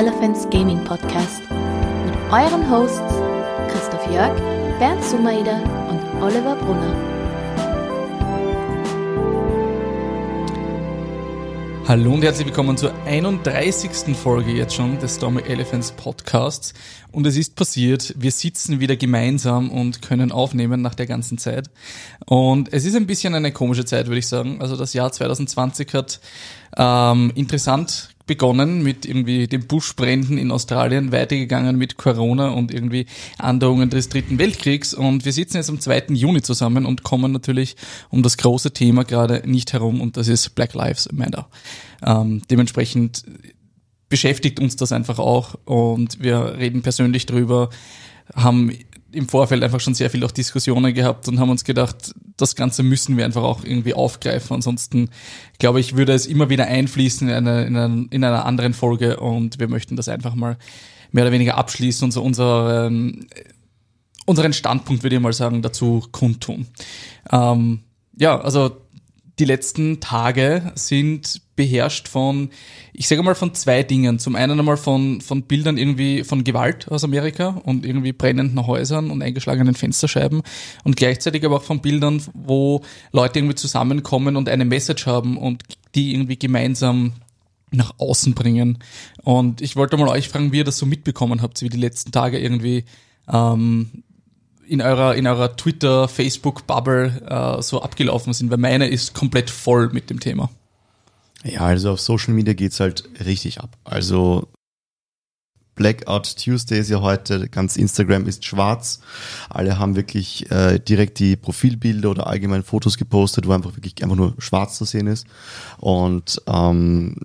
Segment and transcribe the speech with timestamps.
[0.00, 1.42] Elephants Gaming Podcast
[2.06, 3.14] mit euren Hosts
[3.68, 4.34] Christoph Jörg,
[4.78, 5.58] Bernd Sumaida
[5.90, 6.96] und Oliver Brunner.
[11.86, 14.16] Hallo und herzlich willkommen zur 31.
[14.16, 16.72] Folge jetzt schon des Stormy Elephants Podcasts.
[17.12, 21.68] Und es ist passiert, wir sitzen wieder gemeinsam und können aufnehmen nach der ganzen Zeit.
[22.24, 24.62] Und es ist ein bisschen eine komische Zeit, würde ich sagen.
[24.62, 26.20] Also das Jahr 2020 hat
[26.78, 33.06] ähm, interessant begonnen mit irgendwie den Buschbränden in Australien, weitergegangen mit Corona und irgendwie
[33.38, 34.94] Androhungen des Dritten Weltkriegs.
[34.94, 36.04] Und wir sitzen jetzt am 2.
[36.10, 37.74] Juni zusammen und kommen natürlich
[38.08, 41.48] um das große Thema gerade nicht herum und das ist Black Lives Matter.
[42.06, 43.24] Ähm, dementsprechend
[44.08, 47.70] beschäftigt uns das einfach auch und wir reden persönlich drüber,
[48.32, 48.70] haben
[49.12, 52.82] im Vorfeld einfach schon sehr viel auch Diskussionen gehabt und haben uns gedacht, das Ganze
[52.82, 54.54] müssen wir einfach auch irgendwie aufgreifen.
[54.54, 55.10] Ansonsten,
[55.58, 59.18] glaube ich, würde es immer wieder einfließen in, eine, in, eine, in einer anderen Folge
[59.18, 60.56] und wir möchten das einfach mal
[61.12, 63.26] mehr oder weniger abschließen und so unseren,
[64.26, 66.66] unseren Standpunkt, würde ich mal sagen, dazu kundtun.
[67.32, 67.80] Ähm,
[68.16, 68.76] ja, also
[69.38, 72.48] die letzten Tage sind beherrscht von,
[72.94, 74.18] ich sage mal von zwei Dingen.
[74.18, 79.10] Zum einen einmal von, von Bildern irgendwie von Gewalt aus Amerika und irgendwie brennenden Häusern
[79.10, 80.40] und eingeschlagenen Fensterscheiben
[80.84, 82.80] und gleichzeitig aber auch von Bildern, wo
[83.12, 87.12] Leute irgendwie zusammenkommen und eine Message haben und die irgendwie gemeinsam
[87.72, 88.78] nach außen bringen.
[89.22, 92.10] Und ich wollte mal euch fragen, wie ihr das so mitbekommen habt, wie die letzten
[92.10, 92.86] Tage irgendwie
[93.30, 94.02] ähm,
[94.66, 99.90] in eurer, in eurer Twitter, Facebook-Bubble äh, so abgelaufen sind, weil meine ist komplett voll
[99.92, 100.48] mit dem Thema.
[101.44, 103.76] Ja, also auf Social Media geht's halt richtig ab.
[103.84, 104.48] Also
[105.74, 109.00] Blackout Tuesday ist ja heute, ganz Instagram ist schwarz.
[109.48, 114.16] Alle haben wirklich äh, direkt die Profilbilder oder allgemein Fotos gepostet, wo einfach wirklich einfach
[114.16, 115.26] nur schwarz zu sehen ist.
[115.78, 117.16] Und ähm,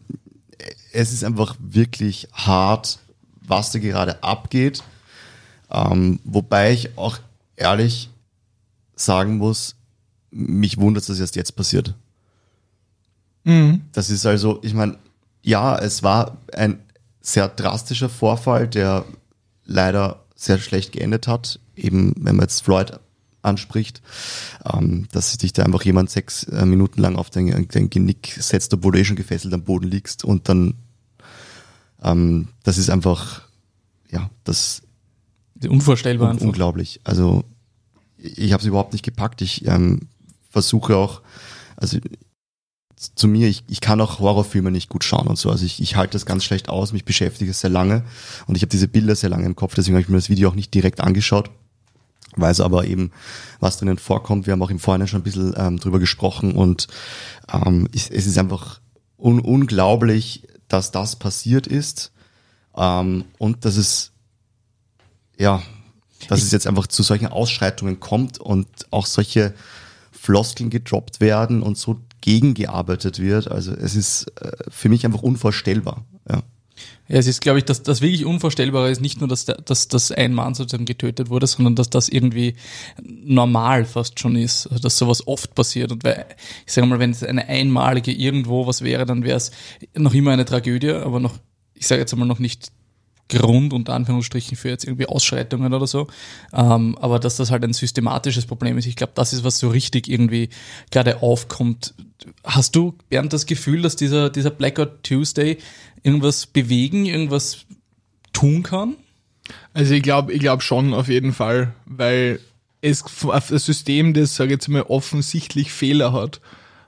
[0.94, 3.00] es ist einfach wirklich hart,
[3.41, 4.84] was da gerade abgeht.
[5.69, 7.18] Ähm, wobei ich auch
[7.57, 8.09] ehrlich
[8.95, 9.75] sagen muss,
[10.31, 11.94] mich wundert, dass das jetzt passiert.
[13.45, 13.81] Mhm.
[13.94, 14.97] Das ist also, ich meine,
[15.41, 16.79] ja, es war ein
[17.22, 19.06] sehr drastischer Vorfall, der
[19.63, 21.59] leider sehr schlecht geendet hat.
[21.75, 23.00] Eben, wenn man jetzt Floyd
[23.41, 24.01] anspricht,
[24.72, 28.73] ähm, dass sich da einfach jemand sechs äh, Minuten lang auf dein, dein Genick setzt,
[28.73, 30.73] obwohl du eh schon gefesselt am Boden liegst und dann,
[32.01, 33.44] ähm, das ist einfach,
[34.09, 34.81] ja, das
[35.67, 36.31] unvorstellbar.
[36.31, 37.00] Un unglaublich.
[37.03, 37.44] Also
[38.17, 39.41] ich habe es überhaupt nicht gepackt.
[39.41, 40.07] Ich ähm,
[40.50, 41.22] versuche auch,
[41.77, 41.97] also
[42.97, 45.51] zu mir, ich, ich kann auch Horrorfilme nicht gut schauen und so.
[45.51, 48.03] Also ich, ich halte das ganz schlecht aus, mich beschäftige es sehr lange
[48.47, 50.50] und ich habe diese Bilder sehr lange im Kopf, deswegen habe ich mir das Video
[50.50, 51.51] auch nicht direkt angeschaut,
[52.38, 53.11] weiß aber eben,
[53.59, 54.45] was drinnen vorkommt.
[54.45, 56.88] Wir haben auch im Vorhinein schon ein bisschen ähm, drüber gesprochen und
[57.51, 58.79] ähm, es, es ist einfach
[59.17, 62.12] un unglaublich, dass das passiert ist
[62.77, 64.12] ähm, und dass es,
[65.38, 65.62] ja,
[66.29, 69.53] dass es jetzt einfach zu solchen Ausschreitungen kommt und auch solche
[70.12, 73.52] Floskeln gedroppt werden und so gegengearbeitet wird.
[73.52, 76.03] Also es ist äh, für mich einfach unvorstellbar.
[76.28, 76.41] Ja.
[77.08, 79.88] Ja, es ist, glaube ich, dass das wirklich Unvorstellbare ist nicht nur, dass, der, dass,
[79.88, 82.56] dass ein Mann sozusagen getötet wurde, sondern dass das irgendwie
[83.03, 85.91] normal fast schon ist, also dass sowas oft passiert.
[85.91, 86.25] Und weil,
[86.66, 89.52] ich sage mal, wenn es eine einmalige irgendwo was wäre, dann wäre es
[89.96, 91.36] noch immer eine Tragödie, aber noch,
[91.75, 92.72] ich sage jetzt einmal noch nicht
[93.28, 96.08] Grund unter Anführungsstrichen für jetzt irgendwie Ausschreitungen oder so.
[96.53, 99.69] Ähm, aber dass das halt ein systematisches Problem ist, ich glaube, das ist, was so
[99.69, 100.50] richtig irgendwie
[100.91, 101.96] gerade aufkommt.
[102.44, 105.58] Hast du, Bernd, das Gefühl, dass dieser, dieser Blackout Tuesday
[106.03, 107.66] irgendwas bewegen, irgendwas
[108.31, 108.96] tun kann?
[109.74, 112.40] Also ich glaube ich glaube schon auf jeden Fall, weil
[112.81, 116.42] es ein System, das, sage ich jetzt mal, offensichtlich Fehler hat.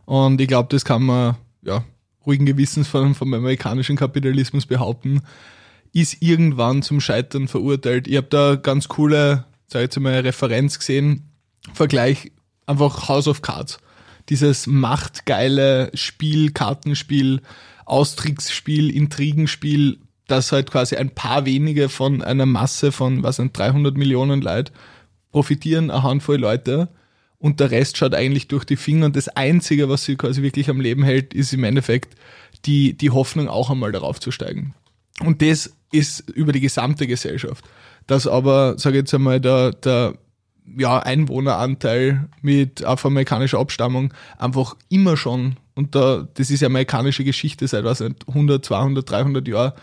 [0.06, 1.84] Und ich glaube, das kann man ja,
[2.26, 5.22] ruhigen Gewissens vom, vom amerikanischen Kapitalismus behaupten
[6.02, 8.08] ist irgendwann zum Scheitern verurteilt.
[8.08, 11.32] Ich habe da ganz coole, sag ich jetzt mal, Referenz gesehen.
[11.74, 12.32] Vergleich
[12.66, 13.80] einfach House of Cards.
[14.30, 17.42] Dieses machtgeile Spiel, Kartenspiel,
[17.86, 23.96] Austricksspiel, Intrigenspiel, das halt quasi ein paar wenige von einer Masse von, was sind 300
[23.96, 24.74] Millionen Leute
[25.32, 26.90] profitieren, eine Handvoll Leute
[27.40, 30.70] und der Rest schaut eigentlich durch die Finger und das Einzige, was sie quasi wirklich
[30.70, 32.16] am Leben hält, ist im Endeffekt
[32.66, 34.74] die, die Hoffnung auch einmal darauf zu steigen.
[35.24, 37.66] Und das ist über die gesamte Gesellschaft.
[38.06, 40.16] Dass aber, sage ich jetzt einmal, der, der
[40.78, 47.68] ja, Einwohneranteil mit afroamerikanischer Abstammung einfach immer schon, und da, das ist ja amerikanische Geschichte
[47.68, 49.74] seit was, 100, 200, 300 Jahren,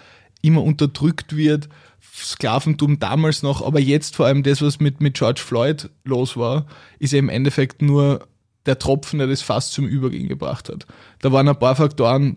[0.42, 1.68] immer unterdrückt wird.
[2.16, 6.66] Sklaventum damals noch, aber jetzt vor allem das, was mit, mit George Floyd los war,
[6.98, 8.28] ist ja im Endeffekt nur
[8.66, 10.86] der Tropfen, der das fast zum Übergehen gebracht hat.
[11.20, 12.36] Da waren ein paar Faktoren,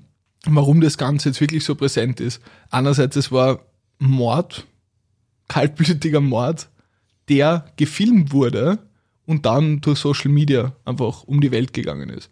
[0.56, 2.42] warum das Ganze jetzt wirklich so präsent ist.
[2.70, 3.60] Einerseits, es war
[4.00, 4.66] Mord,
[5.48, 6.70] kaltblütiger Mord,
[7.30, 8.80] der gefilmt wurde
[9.26, 12.30] und dann durch Social Media einfach um die Welt gegangen ist.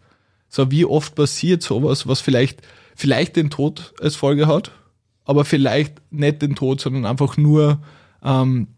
[0.48, 2.62] So, wie oft passiert sowas, was vielleicht,
[2.94, 4.72] vielleicht den Tod als Folge hat,
[5.24, 7.82] aber vielleicht nicht den Tod, sondern einfach nur
[8.22, 8.68] ähm,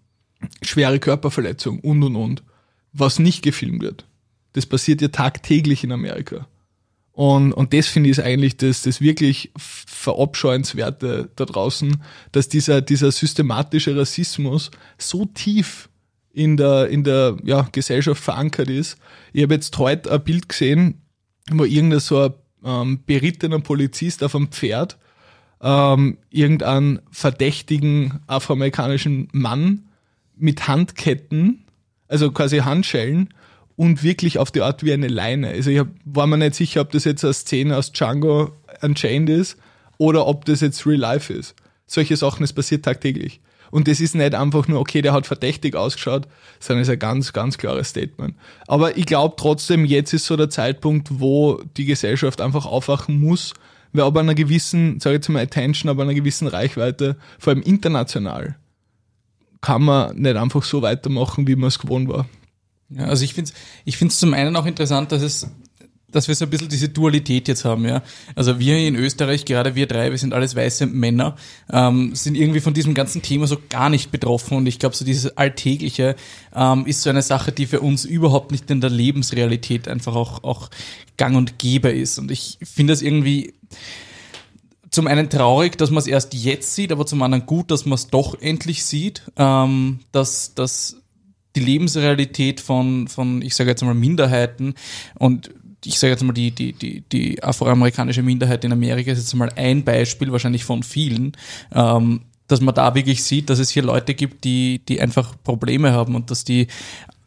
[0.62, 2.42] schwere Körperverletzung und und und,
[2.92, 4.06] was nicht gefilmt wird.
[4.54, 6.48] Das passiert ja tagtäglich in Amerika.
[7.18, 12.00] Und, und das finde ich eigentlich das, das wirklich verabscheuenswerte da draußen,
[12.30, 15.88] dass dieser, dieser systematische Rassismus so tief
[16.32, 18.98] in der, in der ja, Gesellschaft verankert ist.
[19.32, 21.02] Ich habe jetzt heute ein Bild gesehen,
[21.50, 22.34] wo irgendein so ein
[22.64, 24.96] ähm, berittener Polizist auf einem Pferd
[25.60, 29.88] ähm, irgendeinen verdächtigen afroamerikanischen Mann
[30.36, 31.64] mit Handketten,
[32.06, 33.34] also quasi Handschellen,
[33.78, 35.50] und wirklich auf die Art wie eine Leine.
[35.50, 38.50] Also ich hab, war mir nicht sicher, ob das jetzt eine Szene aus Django
[38.82, 39.56] Unchained ist
[39.98, 41.54] oder ob das jetzt Real Life ist.
[41.86, 43.40] Solche Sachen, es passiert tagtäglich.
[43.70, 46.26] Und das ist nicht einfach nur, okay, der hat verdächtig ausgeschaut,
[46.58, 48.34] sondern ist ein ganz, ganz klares Statement.
[48.66, 53.54] Aber ich glaube trotzdem, jetzt ist so der Zeitpunkt, wo die Gesellschaft einfach aufwachen muss,
[53.92, 57.62] weil aber einer gewissen, sage ich jetzt mal Attention, aber einer gewissen Reichweite, vor allem
[57.62, 58.56] international,
[59.60, 62.26] kann man nicht einfach so weitermachen, wie man es gewohnt war.
[62.90, 65.48] Ja, also ich finde es ich find's zum einen auch interessant, dass es
[66.10, 68.02] dass wir so ein bisschen diese Dualität jetzt haben, ja.
[68.34, 71.36] Also wir in Österreich, gerade wir drei, wir sind alles weiße Männer,
[71.70, 75.04] ähm, sind irgendwie von diesem ganzen Thema so gar nicht betroffen und ich glaube, so
[75.04, 76.16] dieses Alltägliche
[76.54, 80.42] ähm, ist so eine Sache, die für uns überhaupt nicht in der Lebensrealität einfach auch,
[80.44, 80.70] auch
[81.18, 82.18] gang und gäbe ist.
[82.18, 83.52] Und ich finde das irgendwie
[84.90, 87.96] zum einen traurig, dass man es erst jetzt sieht, aber zum anderen gut, dass man
[87.96, 90.96] es doch endlich sieht, ähm, dass, dass
[91.56, 94.74] die Lebensrealität von, von ich sage jetzt mal, Minderheiten.
[95.18, 95.50] Und
[95.84, 99.50] ich sage jetzt mal, die, die, die, die afroamerikanische Minderheit in Amerika ist jetzt mal
[99.56, 101.32] ein Beispiel, wahrscheinlich von vielen,
[101.72, 105.92] ähm, dass man da wirklich sieht, dass es hier Leute gibt, die, die einfach Probleme
[105.92, 106.66] haben und dass die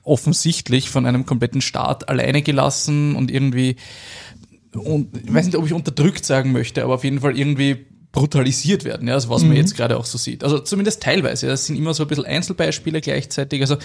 [0.04, 3.76] offensichtlich von einem kompletten Staat alleine gelassen und irgendwie,
[4.74, 8.84] und ich weiß nicht, ob ich unterdrückt sagen möchte, aber auf jeden Fall irgendwie brutalisiert
[8.84, 9.50] werden, ja, also was mhm.
[9.50, 10.44] man jetzt gerade auch so sieht.
[10.44, 11.48] Also zumindest teilweise.
[11.48, 13.62] Das sind immer so ein bisschen Einzelbeispiele gleichzeitig.
[13.62, 13.78] Also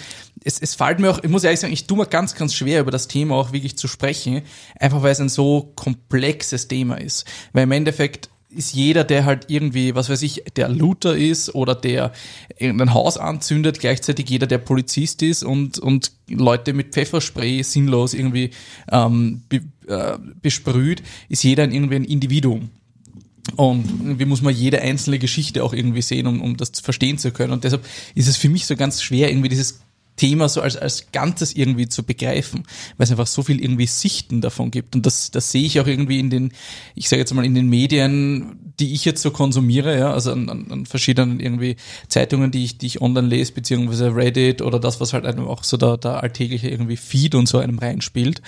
[0.43, 2.81] es, es fällt mir auch, ich muss ehrlich sagen, ich tue mir ganz, ganz schwer,
[2.81, 4.41] über das Thema auch wirklich zu sprechen,
[4.79, 7.25] einfach weil es ein so komplexes Thema ist.
[7.53, 11.75] Weil im Endeffekt ist jeder, der halt irgendwie, was weiß ich, der Looter ist oder
[11.75, 12.11] der
[12.57, 18.51] irgendein Haus anzündet, gleichzeitig jeder, der Polizist ist und, und Leute mit Pfefferspray sinnlos irgendwie
[18.91, 22.69] ähm, be, äh, besprüht, ist jeder irgendwie ein Individuum.
[23.55, 27.31] Und irgendwie muss man jede einzelne Geschichte auch irgendwie sehen, um, um das verstehen zu
[27.31, 27.53] können.
[27.53, 29.79] Und deshalb ist es für mich so ganz schwer, irgendwie dieses
[30.17, 32.63] Thema so als, als Ganzes irgendwie zu begreifen,
[32.97, 34.95] weil es einfach so viel irgendwie Sichten davon gibt.
[34.95, 36.51] Und das, das sehe ich auch irgendwie in den,
[36.95, 40.49] ich sage jetzt mal, in den Medien, die ich jetzt so konsumiere, ja, also an,
[40.49, 41.77] an, an verschiedenen irgendwie
[42.09, 45.63] Zeitungen, die ich, die ich online lese, beziehungsweise Reddit oder das, was halt einem auch
[45.63, 48.41] so der, der alltägliche irgendwie Feed und so einem reinspielt.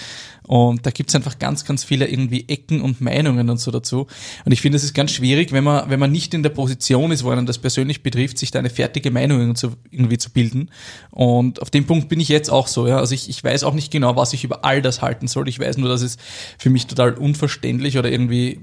[0.43, 4.07] Und da gibt's einfach ganz, ganz viele irgendwie Ecken und Meinungen und so dazu.
[4.45, 7.11] Und ich finde, es ist ganz schwierig, wenn man, wenn man nicht in der Position
[7.11, 10.69] ist, wo einen das persönlich betrifft, sich da eine fertige Meinung zu, irgendwie zu bilden.
[11.11, 12.97] Und auf dem Punkt bin ich jetzt auch so, ja.
[12.97, 15.47] Also ich, ich weiß auch nicht genau, was ich über all das halten soll.
[15.47, 16.17] Ich weiß nur, dass es
[16.57, 18.59] für mich total unverständlich oder irgendwie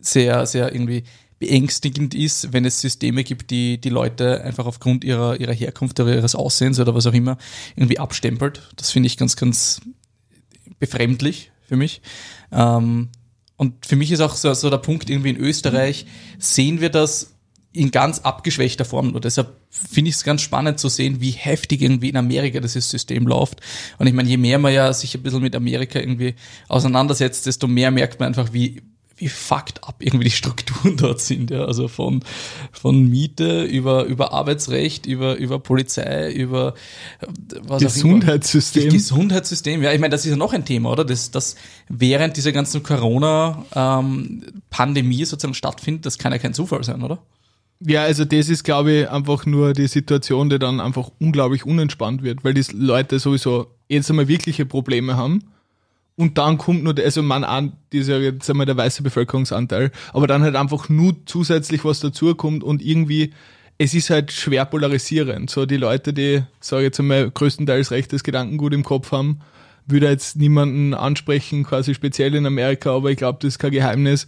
[0.00, 1.04] sehr, sehr irgendwie
[1.38, 6.14] beängstigend ist, wenn es Systeme gibt, die die Leute einfach aufgrund ihrer, ihrer Herkunft oder
[6.14, 7.38] ihres Aussehens oder was auch immer
[7.76, 8.68] irgendwie abstempelt.
[8.76, 9.80] Das finde ich ganz, ganz
[10.80, 12.00] befremdlich für mich.
[12.50, 13.08] Ähm,
[13.56, 16.06] und für mich ist auch so, so der Punkt irgendwie in Österreich,
[16.38, 17.34] sehen wir das
[17.72, 19.12] in ganz abgeschwächter Form.
[19.12, 22.88] Und deshalb finde ich es ganz spannend zu sehen, wie heftig irgendwie in Amerika dieses
[22.88, 23.60] System läuft.
[23.98, 26.34] Und ich meine, je mehr man ja sich ein bisschen mit Amerika irgendwie
[26.68, 28.82] auseinandersetzt, desto mehr merkt man einfach, wie,
[29.18, 31.64] wie fucked up irgendwie die Strukturen dort sind, ja.
[31.64, 32.22] Also von,
[32.72, 36.74] von Miete über, über Arbeitsrecht, über, über Polizei, über
[37.62, 38.82] was Gesundheitssystem.
[38.82, 38.94] Auch immer.
[38.94, 39.92] Gesundheitssystem, ja.
[39.92, 41.04] Ich meine, das ist ja noch ein Thema, oder?
[41.04, 41.56] Das, das
[41.88, 47.18] während dieser ganzen Corona-Pandemie ähm, sozusagen stattfindet, das kann ja kein Zufall sein, oder?
[47.80, 52.22] Ja, also das ist, glaube ich, einfach nur die Situation, die dann einfach unglaublich unentspannt
[52.22, 55.44] wird, weil die Leute sowieso jetzt einmal wirkliche Probleme haben
[56.18, 60.42] und dann kommt nur, also man an, dieser jetzt einmal der weiße Bevölkerungsanteil, aber dann
[60.42, 63.32] halt einfach nur zusätzlich was dazukommt und irgendwie,
[63.78, 65.48] es ist halt schwer polarisierend.
[65.48, 69.42] So die Leute, die, sage jetzt einmal, größtenteils rechtes Gedankengut im Kopf haben,
[69.86, 74.26] würde jetzt niemanden ansprechen, quasi speziell in Amerika, aber ich glaube, das ist kein Geheimnis.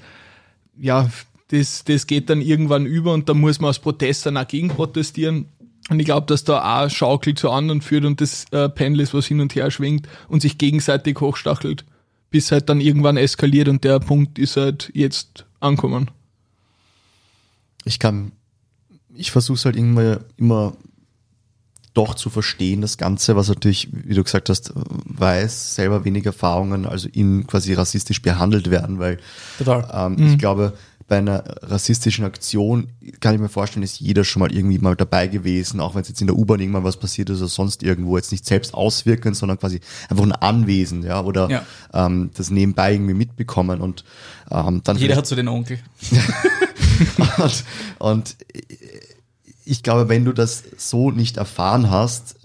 [0.79, 1.11] Ja,
[1.49, 4.69] das, das geht dann irgendwann über und da muss man aus Protest dann auch gegen
[4.69, 5.49] protestieren.
[5.91, 9.13] Und ich glaube, dass da auch Schaukel zu anderen führt und das äh, Pendel ist,
[9.13, 11.85] was hin und her schwingt und sich gegenseitig hochstachelt,
[12.31, 16.11] bis halt dann irgendwann eskaliert und der Punkt ist halt jetzt ankommen.
[17.85, 18.31] Ich kann,
[19.13, 20.77] ich versuche es halt immer, immer
[21.93, 26.87] doch zu verstehen, das Ganze, was natürlich, wie du gesagt hast, weiß, selber wenig Erfahrungen,
[26.87, 29.19] also ihn quasi rassistisch behandelt werden, weil
[29.59, 29.91] Total.
[29.93, 30.75] ähm, ich glaube,
[31.11, 32.87] bei einer rassistischen Aktion
[33.19, 36.09] kann ich mir vorstellen, ist jeder schon mal irgendwie mal dabei gewesen, auch wenn es
[36.09, 39.35] jetzt in der U-Bahn irgendwann was passiert ist oder sonst irgendwo, jetzt nicht selbst auswirken,
[39.35, 41.67] sondern quasi einfach ein Anwesen, ja, oder Ja.
[41.93, 44.05] Ähm, das nebenbei irgendwie mitbekommen und
[44.53, 45.81] ähm, dann Jeder hat so den Onkel.
[47.39, 47.65] und,
[47.99, 48.37] und
[49.65, 52.37] ich glaube, wenn du das so nicht erfahren hast,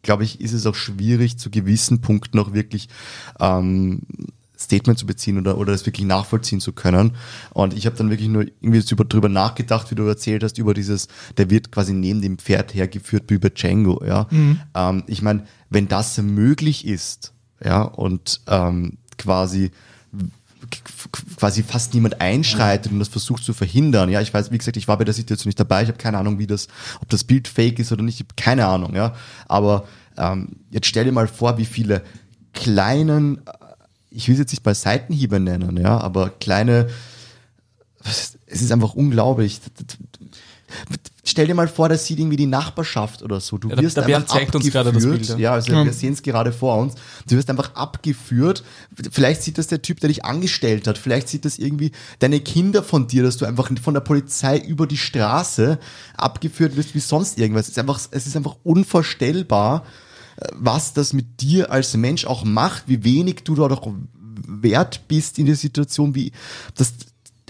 [0.00, 2.88] glaube ich, ist es auch schwierig, zu gewissen Punkten auch wirklich
[3.40, 4.00] ähm,
[4.66, 7.12] Statement zu beziehen oder, oder das wirklich nachvollziehen zu können.
[7.52, 10.58] Und ich habe dann wirklich nur irgendwie so über, drüber nachgedacht, wie du erzählt hast,
[10.58, 14.04] über dieses, der wird quasi neben dem Pferd hergeführt wie über Django.
[14.04, 14.28] Ja?
[14.74, 17.32] Ähm, ich meine, wenn das möglich ist,
[17.64, 19.70] ja, und ähm, quasi
[21.36, 24.10] quasi fast niemand einschreitet und das versucht zu verhindern.
[24.10, 25.82] Ja, ich weiß, wie gesagt, ich war bei der Situation nicht dabei.
[25.82, 26.68] Ich habe keine Ahnung, wie das,
[27.00, 28.20] ob das Bild fake ist oder nicht.
[28.20, 28.94] Ich habe keine Ahnung.
[28.94, 29.14] Ja,
[29.46, 32.02] aber ähm, jetzt stell dir mal vor, wie viele
[32.52, 33.42] kleinen,
[34.16, 36.88] ich will es jetzt nicht mal Seitenhiebe nennen, ja, aber kleine,
[38.04, 39.60] es ist einfach unglaublich.
[41.24, 43.58] Stell dir mal vor, das sieht irgendwie die Nachbarschaft oder so.
[43.58, 45.26] Du Ja, der- wirst der einfach zeigt uns gerade das abgeführt.
[45.26, 45.44] Bild, ja.
[45.50, 46.94] Ja, also wir sehen es gerade vor uns.
[47.28, 48.62] Du wirst einfach abgeführt.
[49.10, 50.98] Vielleicht sieht das der Typ, der dich angestellt hat.
[50.98, 54.86] Vielleicht sieht das irgendwie deine Kinder von dir, dass du einfach von der Polizei über
[54.86, 55.78] die Straße
[56.16, 57.66] abgeführt wirst wie sonst irgendwas.
[57.66, 59.84] Es ist einfach, es ist einfach unvorstellbar,
[60.52, 63.92] was das mit dir als Mensch auch macht, wie wenig du da doch
[64.46, 66.32] wert bist in der Situation, wie
[66.74, 66.92] das,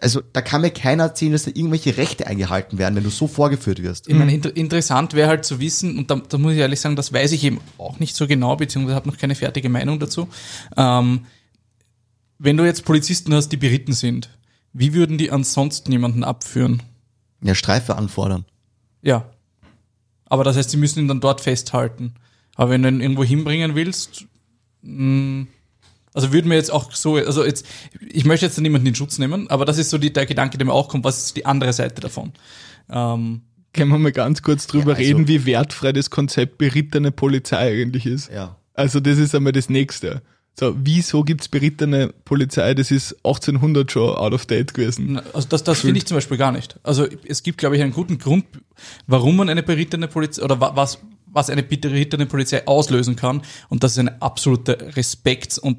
[0.00, 3.26] also da kann mir keiner erzählen, dass da irgendwelche Rechte eingehalten werden, wenn du so
[3.26, 4.08] vorgeführt wirst.
[4.08, 6.96] Ich meine, inter interessant wäre halt zu wissen, und da, da muss ich ehrlich sagen,
[6.96, 10.28] das weiß ich eben auch nicht so genau, beziehungsweise habe noch keine fertige Meinung dazu.
[10.76, 11.26] Ähm,
[12.38, 14.30] wenn du jetzt Polizisten hast, die beritten sind,
[14.72, 16.82] wie würden die ansonsten jemanden abführen?
[17.42, 18.44] Ja, Streife anfordern.
[19.02, 19.30] Ja.
[20.26, 22.14] Aber das heißt, sie müssen ihn dann dort festhalten.
[22.56, 24.24] Aber wenn du ihn irgendwo hinbringen willst,
[24.82, 25.46] mh,
[26.14, 27.66] also würden wir jetzt auch so, also jetzt,
[28.00, 30.66] ich möchte jetzt niemanden in Schutz nehmen, aber das ist so die, der Gedanke, der
[30.66, 32.32] mir auch kommt, was ist die andere Seite davon?
[32.90, 33.42] Ähm,
[33.74, 37.82] Können wir mal ganz kurz drüber Ja, also- reden, wie wertfrei das Konzept berittene Polizei
[37.82, 38.30] eigentlich ist?
[38.32, 38.56] Ja.
[38.72, 40.22] Also das ist einmal das Nächste.
[40.58, 42.72] So, wieso gibt's berittene Polizei?
[42.72, 45.20] Das ist 1800 schon out of date gewesen.
[45.34, 46.80] Also das, das finde ich zum Beispiel gar nicht.
[46.82, 48.46] Also es gibt, glaube ich, einen guten Grund,
[49.06, 50.98] warum man eine berittene Polizei oder wa- was,
[51.36, 53.42] was eine berittene Polizei auslösen kann.
[53.68, 55.78] Und das ist eine absolute Respekts- und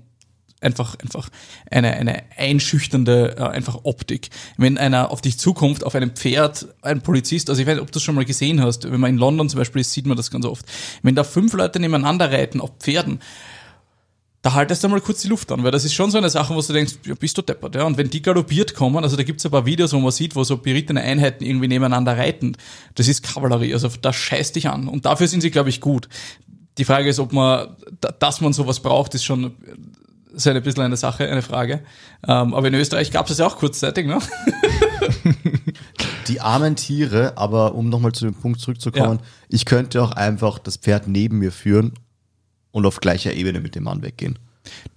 [0.62, 1.30] einfach, einfach
[1.70, 4.30] eine, eine einschüchternde äh, einfach Optik.
[4.58, 7.88] Wenn einer auf dich zukommt, auf einem Pferd, ein Polizist, also ich weiß nicht, ob
[7.88, 10.16] du das schon mal gesehen hast, wenn man in London zum Beispiel ist, sieht man
[10.16, 10.66] das ganz oft.
[11.02, 13.20] Wenn da fünf Leute nebeneinander reiten auf Pferden,
[14.48, 16.56] da haltest du mal kurz die Luft an, weil das ist schon so eine Sache,
[16.56, 17.84] wo du denkst, ja, bist du deppert, ja.
[17.84, 20.44] Und wenn die galoppiert kommen, also da gibt's ein paar Videos, wo man sieht, wo
[20.46, 22.56] so berittene Einheiten irgendwie nebeneinander reiten,
[22.96, 24.88] das ist Kavallerie, also das scheißt dich an.
[24.88, 26.08] Und dafür sind sie, glaube ich, gut.
[26.78, 29.52] Die Frage ist, ob man, da- dass man sowas braucht, ist schon
[30.34, 31.82] ist ein bisschen eine Sache, eine Frage.
[32.26, 34.20] Ähm, aber in Österreich gab's das ja auch kurzzeitig, ne?
[36.28, 39.26] Die armen Tiere, aber um nochmal zu dem Punkt zurückzukommen, Ja.
[39.50, 41.94] ich könnte auch einfach das Pferd neben mir führen
[42.78, 44.38] und auf gleicher Ebene mit dem Mann weggehen.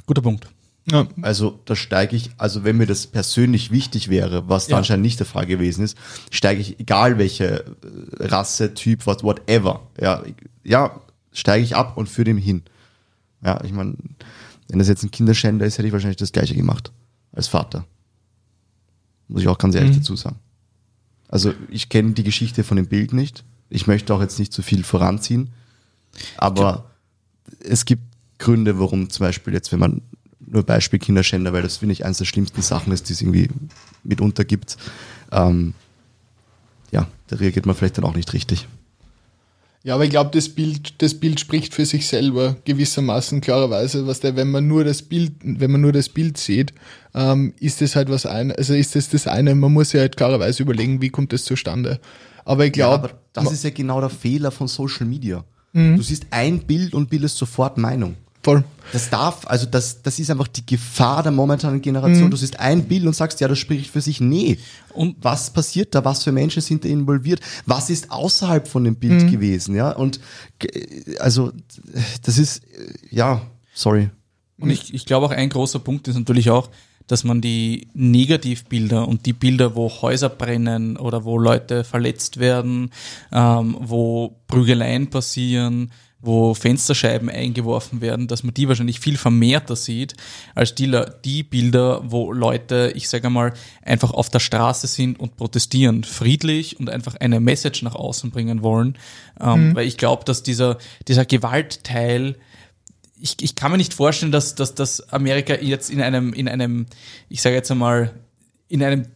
[0.07, 0.47] Guter Punkt.
[0.91, 4.79] Ja, Also da steige ich, also wenn mir das persönlich wichtig wäre, was da Ja.
[4.79, 5.97] anscheinend nicht der Fall gewesen ist,
[6.31, 10.23] steige ich, egal welche äh, Rasse, Typ, what, whatever, ja,
[10.65, 11.01] ja,
[11.33, 12.63] steige ich ab und führe dem hin.
[13.43, 13.95] Ja, ich meine,
[14.69, 16.93] wenn das jetzt ein Kinderschänder ist, hätte ich wahrscheinlich das gleiche gemacht
[17.33, 17.85] als Vater.
[19.29, 20.37] Muss ich auch ganz ehrlich dazu sagen.
[21.29, 23.45] Also ich kenne die Geschichte von dem Bild nicht.
[23.69, 25.51] Ich möchte auch jetzt nicht zu viel voranziehen.
[26.37, 26.90] Aber
[27.63, 28.03] es gibt
[28.39, 30.03] Gründe, warum zum Beispiel jetzt, wenn man
[30.47, 33.49] nur Beispiel Kinderschänder, weil das finde ich eines der schlimmsten Sachen ist, die es irgendwie
[34.03, 34.77] mitunter gibt.
[35.31, 35.75] Ähm,
[36.91, 38.67] ja, da reagiert man vielleicht dann auch nicht richtig.
[39.83, 44.21] Ja, aber ich glaube, das Bild, das Bild spricht für sich selber gewissermaßen klarerweise, was
[44.21, 46.75] der, wenn man nur das Bild, wenn man nur das Bild sieht,
[47.15, 50.19] ähm, ist das halt was ein, also ist das das eine, man muss ja halt
[50.19, 51.99] klarerweise überlegen, wie kommt das zustande.
[52.45, 55.45] Aber ich Ja, glaube, aber das ist ja genau der Fehler von Social Media.
[55.73, 58.17] Du siehst ein Bild und bildest sofort Meinung.
[58.43, 58.65] voll.
[58.93, 62.29] Das darf, also das, das ist einfach die Gefahr der momentanen Generation.
[62.31, 64.21] Du siehst ein Bild und sagst, ja, das spricht für sich.
[64.21, 64.59] Nee.
[64.95, 66.05] Und- was passiert da?
[66.05, 67.41] Was für Menschen sind da involviert?
[67.67, 69.77] Was ist außerhalb von dem Bild gewesen?
[69.77, 70.19] Ja, und
[70.65, 71.53] äh, also
[72.23, 73.43] das ist, äh, ja,
[73.75, 74.11] sorry.
[74.59, 76.69] Und ich, ich glaube auch ein großer Punkt ist natürlich auch,
[77.11, 82.91] dass man die Negativbilder und die Bilder, wo Häuser brennen oder wo Leute verletzt werden,
[83.33, 85.91] ähm, wo Prügeleien passieren,
[86.23, 90.15] wo Fensterscheiben eingeworfen werden, dass man die wahrscheinlich viel vermehrter sieht,
[90.55, 95.37] als die, die Bilder, wo Leute, ich sage mal, einfach auf der Straße sind und
[95.37, 98.99] protestieren, friedlich und einfach eine Message nach außen bringen wollen.
[99.41, 99.75] Ähm, mhm.
[99.75, 102.37] Weil ich glaube, dass dieser, dieser Gewaltteil,
[103.21, 106.87] ich, ich kann mir nicht vorstellen, dass, dass, dass Amerika jetzt in einem, in einem,
[107.29, 108.15] ich sage jetzt einmal,
[108.69, 109.07] in einem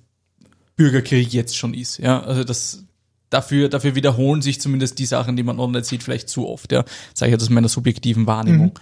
[0.77, 1.99] Bürgerkrieg jetzt schon ist.
[1.99, 2.85] Ja, also das,
[3.31, 6.73] dafür, dafür wiederholen sich zumindest die Sachen, die man online sieht, vielleicht zu oft.
[6.73, 6.85] Ja,
[7.15, 8.79] sage ich jetzt aus meiner subjektiven Wahrnehmung.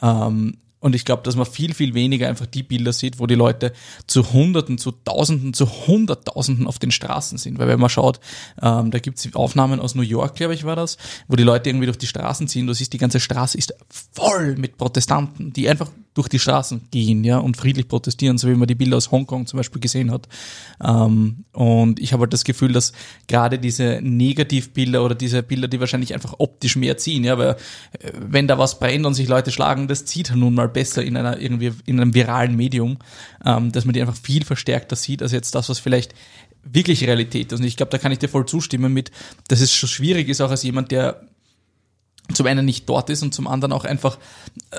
[0.00, 0.08] Mhm.
[0.08, 3.34] Ähm, und ich glaube, dass man viel, viel weniger einfach die Bilder sieht, wo die
[3.34, 3.72] Leute
[4.06, 7.58] zu Hunderten, zu Tausenden, zu Hunderttausenden auf den Straßen sind.
[7.58, 8.20] Weil wenn man schaut,
[8.62, 11.86] ähm, da gibt's Aufnahmen aus New York, glaube ich, war das, wo die Leute irgendwie
[11.86, 12.68] durch die Straßen ziehen.
[12.68, 13.74] Du siehst, die ganze Straße ist
[14.12, 18.54] voll mit Protestanten, die einfach durch die Straßen gehen ja, und friedlich protestieren, so wie
[18.54, 20.26] man die Bilder aus Hongkong zum Beispiel gesehen hat.
[20.82, 22.92] Ähm, und ich habe halt das Gefühl, dass
[23.26, 27.50] gerade diese Negativbilder oder diese Bilder, die wahrscheinlich einfach optisch mehr ziehen, ja, weil
[28.00, 31.18] äh, wenn da was brennt und sich Leute schlagen, das zieht nun mal besser in
[31.18, 32.96] einer irgendwie in einem viralen Medium,
[33.44, 36.14] ähm, dass man die einfach viel verstärkter sieht, als jetzt das, was vielleicht
[36.64, 37.60] wirklich Realität ist.
[37.60, 39.10] Und ich glaube, da kann ich dir voll zustimmen mit,
[39.48, 41.20] dass es schon schwierig ist, auch als jemand, der
[42.32, 44.18] zum einen nicht dort ist und zum anderen auch einfach
[44.70, 44.78] äh,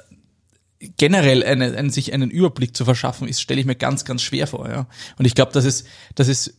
[0.79, 4.47] generell eine, einen, sich einen Überblick zu verschaffen, ist, stelle ich mir ganz, ganz schwer
[4.47, 4.69] vor.
[4.69, 4.87] Ja.
[5.17, 6.55] Und ich glaube, dass es, dass es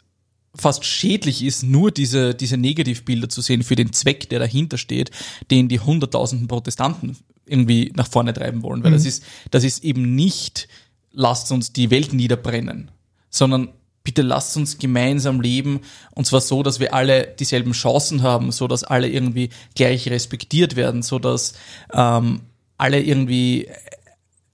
[0.55, 5.11] fast schädlich ist, nur diese, diese Negativbilder zu sehen für den Zweck, der dahinter steht,
[5.51, 8.83] den die hunderttausenden Protestanten irgendwie nach vorne treiben wollen.
[8.83, 8.97] Weil mhm.
[8.97, 10.69] das ist, das ist eben nicht,
[11.13, 12.91] lasst uns die Welt niederbrennen,
[13.31, 13.69] sondern
[14.03, 15.81] bitte lasst uns gemeinsam leben
[16.13, 20.77] und zwar so, dass wir alle dieselben Chancen haben, so dass alle irgendwie gleich respektiert
[20.77, 21.55] werden, so dass
[21.93, 22.41] ähm,
[22.79, 23.69] alle irgendwie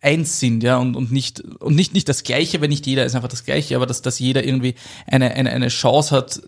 [0.04, 3.14] eins sind, ja, und, und nicht, und nicht, nicht das Gleiche, wenn nicht jeder ist
[3.14, 4.74] einfach das Gleiche, aber dass, dass jeder irgendwie
[5.06, 6.42] eine, eine, eine Chance hat,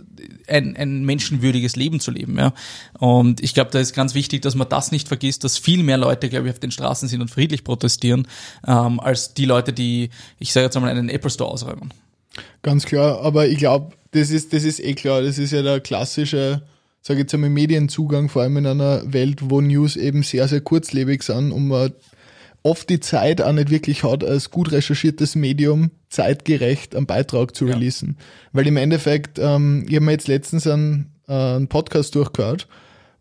[0.47, 2.53] ein, ein menschenwürdiges Leben zu leben, ja.
[2.99, 5.97] Und ich glaube, da ist ganz wichtig, dass man das nicht vergisst, dass viel mehr
[5.97, 8.29] Leute, glaube ich, auf den Straßen sind und friedlich protestieren,
[8.67, 11.95] ähm, als die Leute, die, ich sage jetzt einmal, einen Apple Store ausräumen.
[12.61, 15.81] Ganz klar, aber ich glaube, das ist, das ist eh klar, das ist ja der
[15.81, 16.63] klassische,
[17.01, 20.61] sage ich jetzt einmal, Medienzugang, vor allem in einer Welt, wo News eben sehr, sehr
[20.61, 21.73] kurzlebig sind, um
[22.67, 27.65] oft die Zeit auch nicht wirklich hat, als gut recherchiertes Medium zeitgerecht einen Beitrag zu
[27.65, 28.17] releasen.
[28.19, 28.25] Ja.
[28.53, 32.67] Weil im Endeffekt, ähm, ich habe mir jetzt letztens einen, äh, einen Podcast durchgehört,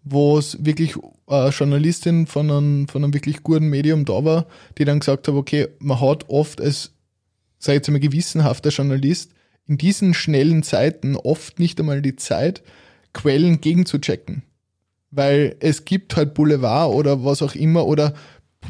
[0.03, 0.95] wo es wirklich
[1.27, 5.36] eine Journalistin von einem, von einem wirklich guten Medium da war, die dann gesagt hat,
[5.36, 6.91] okay, man hat oft als,
[7.60, 9.31] sag ich jetzt einmal, gewissenhafter Journalist
[9.67, 12.63] in diesen schnellen Zeiten oft nicht einmal die Zeit,
[13.13, 14.43] Quellen gegenzuchecken.
[15.12, 18.15] Weil es gibt halt Boulevard oder was auch immer oder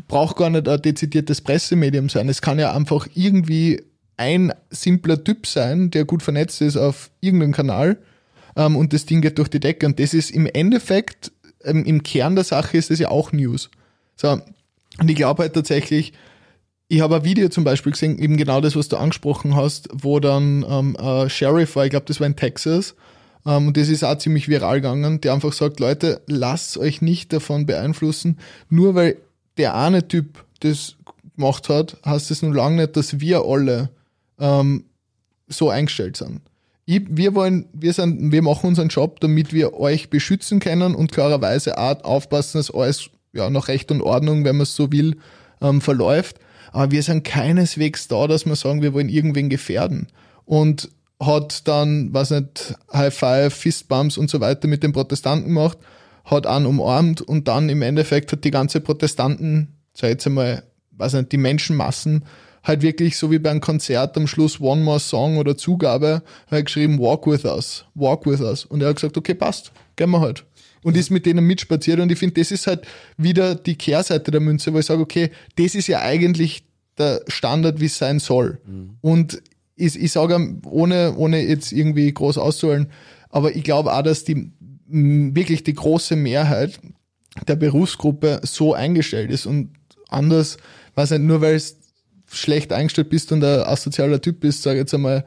[0.08, 2.30] braucht gar nicht ein dezidiertes Pressemedium sein.
[2.30, 3.84] Es kann ja einfach irgendwie
[4.18, 7.98] ein simpler Typ sein, der gut vernetzt ist auf irgendeinem Kanal
[8.56, 9.86] ähm, und das Ding geht durch die Decke.
[9.86, 11.32] Und das ist im Endeffekt,
[11.64, 13.70] ähm, im Kern der Sache ist das ja auch News.
[14.16, 14.40] So,
[15.00, 16.14] und ich glaube halt tatsächlich,
[16.88, 20.20] ich habe ein Video zum Beispiel gesehen, eben genau das, was du angesprochen hast, wo
[20.20, 22.96] dann ähm, ein Sheriff war, ich glaube, das war in Texas,
[23.46, 27.34] ähm, und das ist auch ziemlich viral gegangen, der einfach sagt, Leute, lasst euch nicht
[27.34, 29.18] davon beeinflussen, nur weil
[29.58, 30.96] der eine Typ das
[31.36, 33.90] gemacht hat, heißt es nun lange nicht, dass wir alle
[34.40, 34.86] ähm,
[35.48, 36.42] so eingestellt sind.
[36.86, 41.12] Ich, wir wollen, wir sind, wir machen unseren Job, damit wir euch beschützen können und
[41.12, 45.18] klarerweise auch aufpassen, dass alles ja nach Recht und Ordnung, wenn man es so will,
[45.62, 46.38] ähm, verläuft.
[46.72, 50.08] Aber wir sind keineswegs da, dass wir sagen, wir wollen irgendwen gefährden.
[50.46, 50.90] Und
[51.20, 55.78] hat dann, was nicht, High Five, Fistbumps und so weiter mit den Protestanten gemacht
[56.26, 61.14] hat einen umarmt und dann im Endeffekt hat die ganze Protestanten, sag jetzt einmal, weiß
[61.14, 62.26] nicht, die Menschenmassen
[62.64, 67.00] halt wirklich so wie beim Konzert am Schluss One More Song oder Zugabe halt geschrieben
[67.00, 70.46] Walk with us, Walk with us und er hat gesagt, okay, passt, gehen wir halt.
[70.84, 72.86] Und ist mit denen mitspaziert und ich finde, das ist halt
[73.18, 76.64] wieder die Kehrseite der Münze, wo ich sage, okay, das ist ja eigentlich
[76.98, 78.60] der Standard, wie es sein soll.
[78.66, 78.98] Mhm.
[79.02, 79.42] Und
[79.76, 82.92] ich, ich sage, ohne, ohne jetzt irgendwie groß auszuholen,
[83.30, 84.52] aber ich glaube auch, dass die
[84.88, 86.80] wirklich die große Mehrheit
[87.48, 89.72] der Berufsgruppe so eingestellt ist und
[90.10, 90.58] anders,
[90.96, 91.78] weiß nicht, nur weil es
[92.32, 95.26] schlecht eingestellt bist und ein asozialer Typ bist, sage ich jetzt einmal,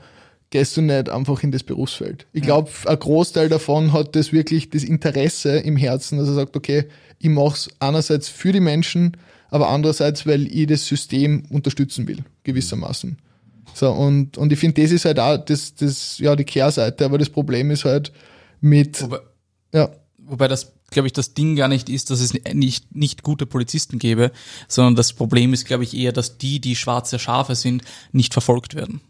[0.51, 2.27] gehst du nicht einfach in das Berufsfeld.
[2.33, 6.57] Ich glaube, ein Großteil davon hat das wirklich das Interesse im Herzen, dass er sagt,
[6.57, 6.87] okay,
[7.19, 9.17] ich mache es einerseits für die Menschen,
[9.51, 13.19] aber andererseits, weil ich das System unterstützen will, gewissermaßen.
[13.75, 17.19] So, und, und ich finde, das ist halt auch das, das, ja, die Kehrseite, aber
[17.19, 18.13] das Problem ist halt
[18.61, 19.03] mit.
[19.03, 19.23] Aber
[19.73, 19.91] ja.
[20.31, 23.99] Wobei das, glaube ich, das Ding gar nicht ist, dass es nicht, nicht gute Polizisten
[23.99, 24.31] gäbe,
[24.67, 28.75] sondern das Problem ist, glaube ich, eher, dass die, die schwarze Schafe sind, nicht verfolgt
[28.75, 29.01] werden.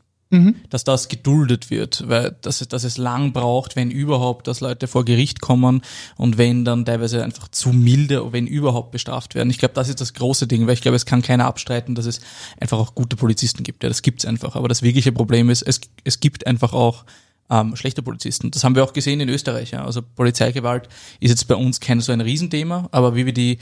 [0.68, 4.86] dass das geduldet wird, weil dass, es- dass es lang braucht, wenn überhaupt, dass Leute
[4.86, 5.80] vor Gericht kommen
[6.18, 9.48] und wenn dann teilweise einfach zu milde, wenn überhaupt bestraft werden.
[9.48, 12.04] Ich glaube, das ist das große Ding, weil ich glaube, es kann keiner abstreiten, dass
[12.04, 12.20] es
[12.60, 13.82] einfach auch gute Polizisten gibt.
[13.82, 14.54] Ja, das gibt's einfach.
[14.54, 17.06] Aber das wirkliche Problem ist, es, es gibt einfach auch
[17.50, 18.50] ähm, schlechte Polizisten.
[18.50, 19.70] Das haben wir auch gesehen in Österreich.
[19.70, 19.84] Ja.
[19.84, 20.88] Also Polizeigewalt
[21.20, 23.58] ist jetzt bei uns kein so ein Riesenthema, aber wie wir die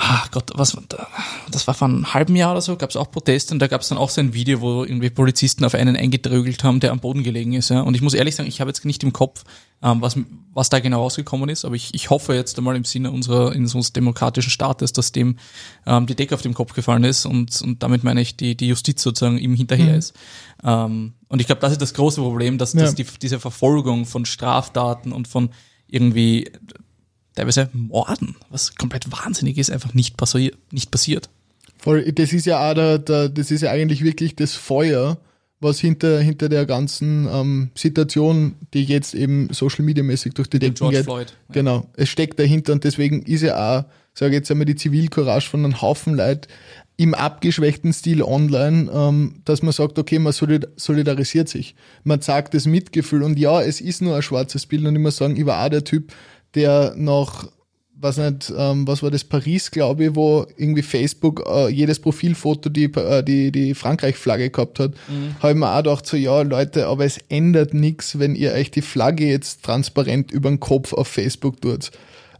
[0.00, 0.76] ah Gott, was
[1.50, 3.80] das war vor einem halben Jahr oder so, gab es auch Proteste und da gab
[3.80, 7.00] es dann auch so ein Video, wo irgendwie Polizisten auf einen eingedrögelt haben, der am
[7.00, 7.70] Boden gelegen ist.
[7.70, 7.80] Ja.
[7.80, 9.42] Und ich muss ehrlich sagen, ich habe jetzt nicht im Kopf,
[9.82, 10.16] ähm, was,
[10.54, 13.92] was da genau rausgekommen ist, aber ich, ich hoffe jetzt einmal im Sinne unserer, unseres
[13.92, 15.36] demokratischen Staates, dass dem
[15.84, 18.68] ähm, die Decke auf den Kopf gefallen ist und, und damit meine ich, die, die
[18.68, 20.14] Justiz sozusagen ihm hinterher ist.
[20.62, 22.82] Ähm, und ich glaube, das ist das große Problem, dass, Ja.
[22.82, 25.50] dass die, diese Verfolgung von Straftaten und von
[25.88, 26.50] irgendwie
[27.38, 31.30] teilweise Morden, was komplett wahnsinnig ist, einfach nicht, passi nicht passiert.
[31.78, 35.18] Voll, das ist ja auch der, der, das ist ja eigentlich wirklich das Feuer,
[35.60, 40.58] was hinter, hinter der ganzen ähm, Situation, die jetzt eben Social Media mäßig durch die
[40.58, 41.04] George geht.
[41.04, 41.28] Floyd.
[41.48, 41.52] Ja.
[41.52, 45.48] Genau, es steckt dahinter und deswegen ist ja auch, sage ich jetzt einmal, die Zivilcourage
[45.48, 46.48] von einem Haufen Leute
[46.96, 51.76] im abgeschwächten Stil online, ähm, dass man sagt, okay, man solid- solidarisiert sich.
[52.02, 55.16] Man zeigt das Mitgefühl und ja, es ist nur ein schwarzes Bild und ich muss
[55.16, 56.12] sagen, ich war auch der Typ,
[56.54, 57.46] der nach
[58.00, 62.68] was nicht, ähm, was war das, Paris, glaube ich, wo irgendwie Facebook äh, jedes Profilfoto
[62.68, 64.92] die, äh, die, die Frankreich-Flagge gehabt hat,
[65.40, 68.70] habe ich mir auch gedacht, so, ja, Leute, aber es ändert nichts, wenn ihr euch
[68.70, 71.90] die Flagge jetzt transparent über den Kopf auf Facebook tut.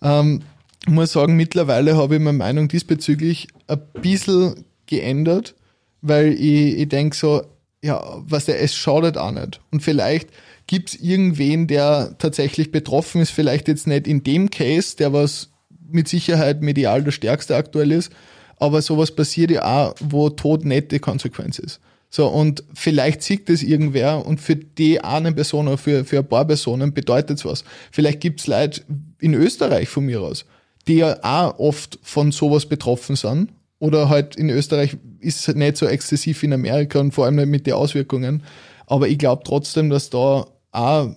[0.01, 0.43] Ähm,
[0.87, 5.55] ich muss sagen, mittlerweile habe ich meine Meinung diesbezüglich ein bisschen geändert,
[6.03, 7.43] weil ich, ich denke so,
[7.83, 9.61] ja, was der, es schadet auch nicht.
[9.73, 10.31] Und vielleicht
[10.69, 15.51] gibt es irgendwen, der tatsächlich betroffen ist, vielleicht jetzt nicht in dem Case, der was
[15.91, 18.13] mit Sicherheit medial der stärkste aktuell ist,
[18.59, 21.81] aber sowas passiert ja auch, wo Tod nicht die Konsequenz ist.
[22.11, 26.29] So, und vielleicht sieht das irgendwer und für die eine Person oder für, für ein
[26.29, 27.65] paar Personen bedeutet es was.
[27.91, 28.83] Vielleicht gibt es Leute
[29.21, 30.47] in Österreich von mir aus,
[30.87, 33.51] die ja auch oft von sowas betroffen sind.
[33.79, 37.49] Oder halt in Österreich ist es nicht so exzessiv in Amerika und vor allem nicht
[37.49, 38.43] mit den Auswirkungen.
[38.87, 41.15] Aber ich glaube trotzdem, dass da auch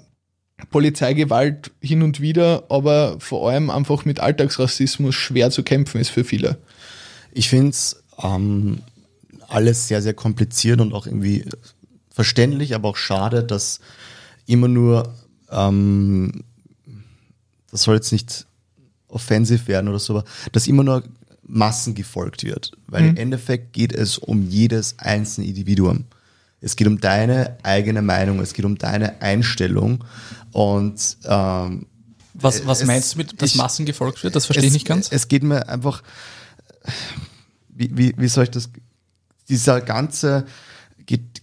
[0.70, 6.24] Polizeigewalt hin und wieder, aber vor allem einfach mit Alltagsrassismus schwer zu kämpfen ist für
[6.24, 6.58] viele.
[7.32, 8.80] Ich finde es ähm,
[9.48, 11.46] alles sehr, sehr kompliziert und auch irgendwie
[12.10, 13.80] verständlich, aber auch schade, dass
[14.46, 15.14] immer nur,
[15.50, 16.44] ähm,
[17.72, 18.46] das soll jetzt nicht
[19.08, 21.04] offensiv werden oder so, aber dass immer nur
[21.44, 22.72] Massen gefolgt wird.
[22.88, 26.06] Weil im Endeffekt geht es um jedes einzelne Individuum.
[26.62, 30.04] Es geht um deine eigene Meinung, es geht um deine Einstellung
[30.52, 31.88] und ähm,
[32.36, 34.36] Was, was Es- meinst du mit, dass ich- Massen gefolgt wird?
[34.36, 35.12] Das verstehe ich es, nicht ganz.
[35.12, 36.04] Es geht mir einfach,
[37.70, 38.70] wie, wie, wie soll ich das,
[39.50, 40.46] dieser ganze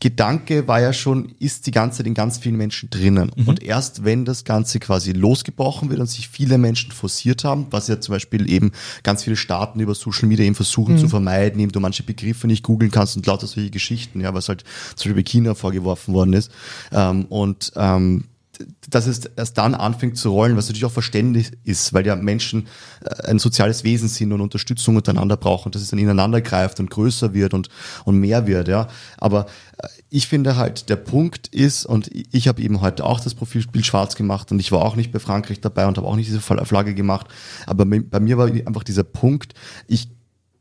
[0.00, 3.32] Gedanke war ja schon, ist die ganze Zeit in ganz vielen Menschen drinnen.
[3.34, 3.48] Mhm.
[3.48, 7.88] Und erst wenn das Ganze quasi losgebrochen wird und sich viele Menschen forciert haben, was
[7.88, 8.70] ja zum Beispiel eben
[9.02, 10.98] ganz viele Staaten über Social Media eben versuchen Mhm.
[10.98, 14.48] zu vermeiden, eben du manche Begriffe nicht googeln kannst und lauter solche Geschichten, ja, was
[14.48, 14.62] halt
[14.94, 16.50] zum Beispiel bei China vorgeworfen worden ist.
[16.92, 18.24] Ähm, und ähm,
[18.88, 22.66] dass es erst dann anfängt zu rollen, was natürlich auch verständlich ist, weil ja Menschen
[23.04, 26.90] äh, ein soziales Wesen sind und Unterstützung untereinander brauchen, dass es dann ineinander greift und
[26.90, 27.68] größer wird und,
[28.04, 28.88] und mehr wird, ja.
[29.18, 29.46] Aber
[29.78, 33.84] äh, ich finde halt, der Punkt ist, und ich- habe eben heute auch das Profilbild
[33.84, 36.40] schwarz gemacht und ich war auch nicht bei Frankreich dabei und habe auch nicht diese
[36.40, 37.26] Flagge gemacht,
[37.66, 39.54] aber bei mir war einfach dieser Punkt,
[39.86, 40.08] ich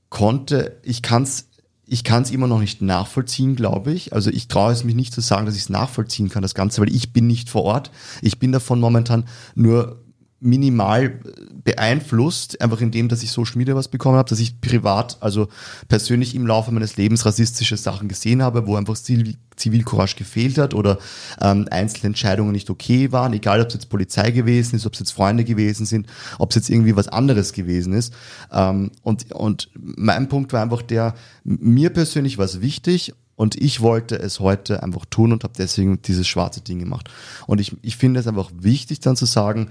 [0.10, 1.47] konnte, ich kann's
[1.88, 4.12] ich kann es immer noch nicht nachvollziehen, glaube ich.
[4.14, 6.82] Also ich traue es mich nicht zu sagen, dass ich es nachvollziehen kann, das Ganze,
[6.82, 7.92] weil ich bin nicht vor Ort.
[8.22, 9.24] Ich bin davon momentan
[9.56, 10.04] nur
[10.40, 11.20] minimal
[11.64, 15.48] beeinflusst, einfach in dem, dass ich Social Media was bekommen habe, dass ich privat, also
[15.88, 20.76] persönlich im Laufe meines Lebens rassistische Sachen gesehen habe, wo einfach Zivil Zivilcourage gefehlt hat
[20.76, 21.00] oder
[21.42, 25.00] ähm, einzelne Entscheidungen nicht okay waren, egal ob es jetzt Polizei gewesen ist, ob es
[25.00, 26.06] jetzt Freunde gewesen sind,
[26.38, 28.14] ob es jetzt irgendwie was anderes gewesen ist.
[28.52, 33.82] Ähm, und, und mein Punkt war einfach der, mir persönlich war es wichtig und ich
[33.82, 37.10] wollte es heute einfach tun und habe deswegen dieses schwarze Ding gemacht.
[37.46, 39.70] Und ich, ich finde es einfach wichtig dann zu sagen,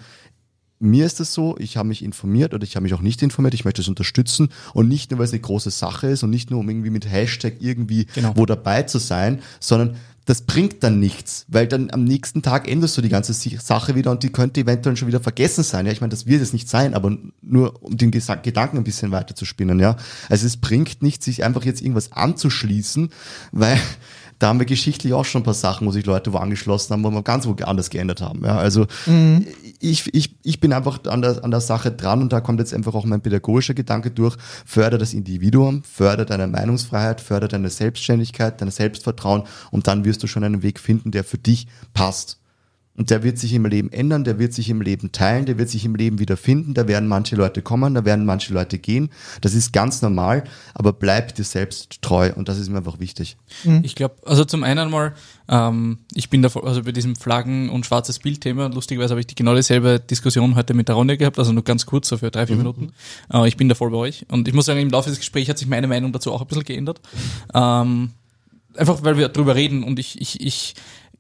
[0.78, 3.54] mir ist es so, ich habe mich informiert oder ich habe mich auch nicht informiert,
[3.54, 6.50] ich möchte es unterstützen und nicht nur, weil es eine große Sache ist und nicht
[6.50, 8.32] nur, um irgendwie mit Hashtag irgendwie Genau.
[8.36, 12.98] wo dabei zu sein, sondern das bringt dann nichts, weil dann am nächsten Tag änderst
[12.98, 15.86] du die ganze Sache wieder und die könnte eventuell schon wieder vergessen sein.
[15.86, 19.12] Ja, ich meine, das wird es nicht sein, aber nur um den Gedanken ein bisschen
[19.12, 19.78] weiter zu spinnen.
[19.78, 19.96] Ja,
[20.28, 23.10] also es bringt nichts, sich einfach jetzt irgendwas anzuschließen,
[23.52, 23.78] weil
[24.38, 27.04] da haben wir geschichtlich auch schon ein paar Sachen, wo sich Leute wo angeschlossen haben,
[27.04, 28.44] wo wir ganz woanders geändert haben.
[28.44, 28.86] Ja, also
[29.80, 32.74] ich, ich, ich bin einfach an der, an der Sache dran und da kommt jetzt
[32.74, 34.36] einfach auch mein pädagogischer Gedanke durch.
[34.64, 40.26] Förder das Individuum, förder deine Meinungsfreiheit, förder deine Selbstständigkeit, dein Selbstvertrauen und dann wirst du
[40.26, 42.38] schon einen Weg finden, der für dich passt.
[42.96, 45.68] Und der wird sich im Leben ändern, der wird sich im Leben teilen, der wird
[45.68, 49.10] sich im Leben wiederfinden, da werden manche Leute kommen, da werden manche Leute gehen.
[49.42, 53.36] Das ist ganz normal, aber bleib dir selbst treu und das ist mir einfach wichtig.
[53.82, 55.14] Ich glaube, also zum einen mal,
[55.48, 59.34] ähm, ich bin da, also bei diesem Flaggen- und schwarzes Bild-Thema, lustigerweise habe ich die
[59.34, 62.46] genau dieselbe Diskussion heute mit der Ronja gehabt, also nur ganz kurz, so für drei,
[62.46, 62.92] vier Minuten.
[63.32, 64.24] Äh, ich bin da voll bei euch.
[64.28, 66.46] Und ich muss sagen, im Laufe des Gesprächs hat sich meine Meinung dazu auch ein
[66.46, 67.00] bisschen geändert.
[67.54, 68.10] Ähm,
[68.76, 70.74] einfach weil wir drüber reden und ich, ich, ich,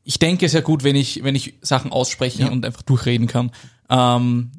[0.08, 3.50] ich denke ja gut, wenn ich, wenn ich Sachen ausspreche und einfach durchreden kann.
[3.90, 4.52] Ähm,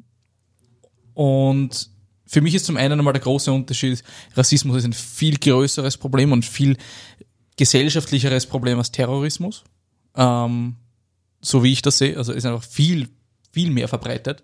[1.14, 1.90] und
[2.26, 4.04] für mich ist zum einen einmal der große Unterschied,
[4.36, 6.76] Rassismus ist ein viel größeres Problem und viel
[7.56, 9.64] gesellschaftlicheres Problem als Terrorismus.
[10.16, 10.76] Ähm,
[11.42, 12.18] so wie ich das sehe.
[12.18, 13.08] Also ist einfach viel,
[13.52, 14.44] viel mehr verbreitet.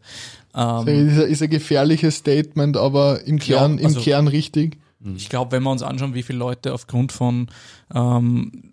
[0.55, 4.77] Ähm, Das ist ein, ist ein gefährliches Statement, aber im Kern, also- im Kern richtig.
[5.17, 7.49] Ich glaube, wenn wir uns anschauen, wie viele Leute aufgrund von
[7.93, 8.71] ähm,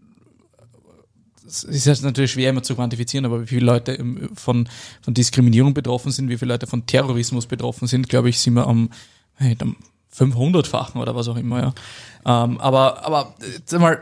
[1.50, 4.02] es ist jetzt natürlich schwer immer zu quantifizieren, aber wie viele Leute
[4.34, 4.68] von,
[5.02, 8.66] von Diskriminierung betroffen sind, wie viele Leute von Terrorismus betroffen sind, glaube ich, sind wir
[8.66, 8.90] am,
[9.34, 9.76] hey, am
[10.16, 11.74] 500-fachen oder was auch immer, ja.
[12.26, 13.34] Ähm, aber, aber,
[13.64, 14.00] sag mal,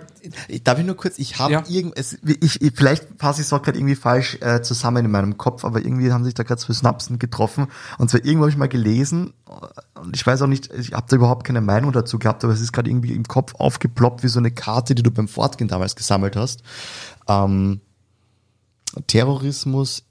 [0.65, 1.65] Darf ich nur kurz, ich habe Ja.
[1.69, 5.11] irgend, es, ich, ich, vielleicht passe ich es auch gerade irgendwie falsch äh, zusammen in
[5.11, 7.69] meinem Kopf, aber irgendwie haben sich da gerade zwei Synapsen getroffen.
[7.99, 11.07] Und zwar irgendwo habe ich mal gelesen, äh, und ich weiß auch nicht, ich habe
[11.09, 14.29] da überhaupt keine Meinung dazu gehabt, aber es ist gerade irgendwie im Kopf aufgeploppt wie
[14.29, 16.63] so eine Karte, die du beim Fortgehen damals gesammelt hast.
[17.29, 17.81] Ähm,
[19.07, 20.05] Terrorismus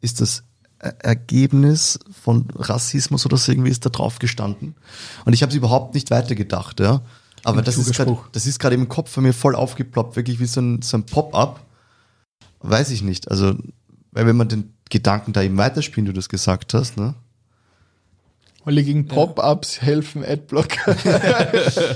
[0.00, 0.42] ist das
[0.78, 4.74] Er- Ergebnis von Rassismus oder so irgendwie ist da drauf gestanden.
[5.24, 7.00] Und ich habe es überhaupt nicht weitergedacht, ja.
[7.44, 8.28] Aber das ist, kluger grad, Spruch.
[8.32, 11.06] das ist gerade im Kopf von mir voll aufgeploppt, wirklich wie so ein, so ein
[11.06, 11.64] Pop-up.
[12.60, 13.30] Weiß ich nicht.
[13.30, 13.54] Also,
[14.12, 17.14] weil wenn man den Gedanken da eben weiterspielen, wie du das gesagt hast, ne?
[18.66, 20.96] Weil gegen Pop-Ups helfen Adblocker.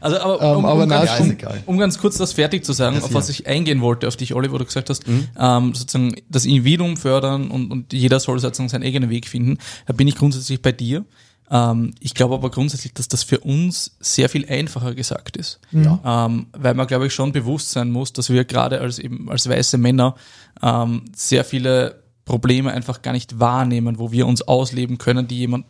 [0.00, 2.96] Also, aber, Ähm, um, aber um, ganz, um, um ganz kurz das fertig zu sagen,
[2.96, 5.28] Ja, auf was ich eingehen wollte, auf dich, Olli, wo du gesagt hast, Mhm.
[5.38, 9.94] ähm, sozusagen das Individuum fördern und, und jeder soll sozusagen seinen eigenen Weg finden, da
[9.94, 11.06] bin ich grundsätzlich bei dir.
[11.50, 15.58] Ähm, ich glaube aber grundsätzlich, dass das für uns sehr viel einfacher gesagt ist.
[15.72, 16.26] Ja.
[16.26, 19.48] Ähm, weil man, glaube ich, schon bewusst sein muss, dass wir gerade als eben als
[19.48, 20.16] weiße Männer
[20.62, 25.66] ähm, sehr viele Probleme einfach gar nicht wahrnehmen, wo wir uns ausleben können, die jemand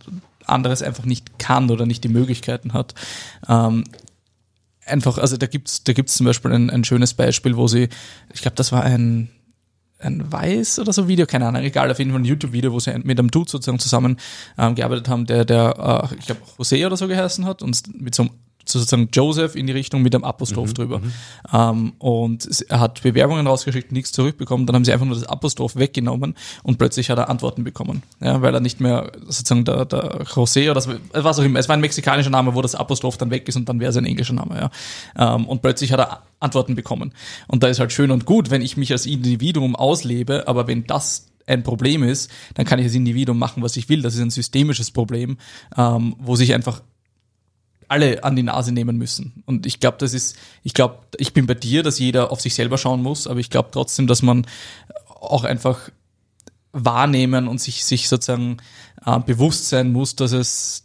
[0.47, 2.95] anderes einfach nicht kann oder nicht die Möglichkeiten hat.
[3.49, 3.85] Ähm,
[4.85, 7.89] einfach, also da gibt's da gibt's zum Beispiel ein, ein schönes Beispiel, wo sie,
[8.33, 9.31] ich glaube, das war ein
[10.05, 12.93] ein Weiß oder so Video, keine Ahnung, egal, auf jeden Fall ein YouTube-Video, wo sie
[13.03, 14.19] mit einem Dude sozusagen zusammen
[14.59, 18.15] ähm, gearbeitet haben, der, der äh, ich glaube, José oder so geheißen hat und mit
[18.15, 18.33] so einem
[18.69, 21.01] sozusagen Joseph in die Richtung mit einem Apostroph drüber.
[21.53, 25.77] Ähm, und er hat Bewerbungen rausgeschickt, nichts zurückbekommen, dann haben sie einfach nur das Apostroph
[25.77, 28.03] weggenommen und plötzlich hat er Antworten bekommen.
[28.21, 31.77] Ja, weil er nicht mehr sozusagen der, der José oder was auch immer, es war
[31.77, 34.35] ein mexikanischer Name, wo das Apostroph dann weg ist und dann wäre es ein englischer
[34.35, 34.71] Name,
[35.17, 35.35] ja.
[35.35, 37.13] Ähm, und plötzlich hat er Antworten bekommen.
[37.49, 40.87] Und da ist halt schön und gut, wenn ich mich als Individuum auslebe, aber wenn
[40.87, 44.03] das ein Problem ist, dann kann ich als Individuum machen, was ich will.
[44.03, 45.39] Das ist ein systemisches Problem,
[45.77, 46.83] ähm, wo sich einfach
[47.89, 49.43] alle an die Nase nehmen müssen.
[49.47, 52.55] Und ich glaube, das ist, ich glaube, ich bin bei dir, dass jeder auf sich
[52.55, 54.47] selber schauen muss, aber ich glaube trotzdem, dass man
[55.09, 55.91] auch einfach
[56.73, 58.59] wahrnehmen und sich, sich sozusagen
[59.07, 60.85] äh, bewusst sein muss, dass es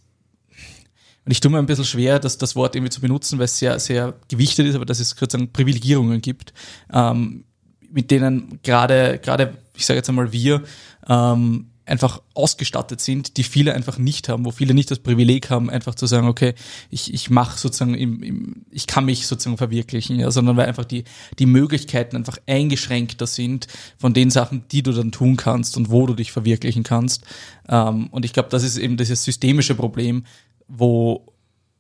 [1.26, 3.60] und ich tue mir ein bisschen schwer, das, das Wort irgendwie zu benutzen, weil es
[3.60, 6.54] sehr, sehr gewichtet ist, aber dass es sozusagen Privilegierungen gibt,
[6.92, 7.44] ähm,
[7.92, 10.64] mit denen gerade, gerade, ich sage jetzt einmal wir,
[11.08, 15.70] ähm, einfach ausgestattet sind, die viele einfach nicht haben, wo viele nicht das Privileg haben,
[15.70, 16.54] einfach zu sagen, okay,
[16.90, 20.86] ich, ich mache sozusagen, im, im, ich kann mich sozusagen verwirklichen, ja, sondern weil einfach
[20.86, 21.04] die,
[21.40, 26.06] die Möglichkeiten einfach eingeschränkter sind von den Sachen, die du dann tun kannst und wo
[26.06, 27.24] du dich verwirklichen kannst.
[27.68, 30.26] Ähm, und ich glaube, das ist eben dieses systemische Problem,
[30.68, 31.34] wo,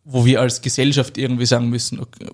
[0.03, 2.27] wo wir als Gesellschaft irgendwie sagen müssen, okay,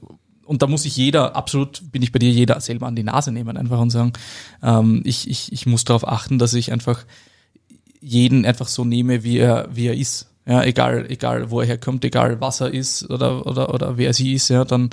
[0.46, 3.32] und da muss sich jeder, absolut bin ich bei dir, jeder selber an die Nase
[3.32, 4.14] nehmen einfach und sagen,
[4.62, 7.06] ähm, ich, ich, ich muss darauf achten, dass ich einfach
[8.06, 10.28] jeden einfach so nehme, wie er, wie er ist.
[10.48, 14.34] Ja, egal, egal, wo er herkommt, egal, was er ist oder, oder, oder wer sie
[14.34, 14.92] ist, ja, dann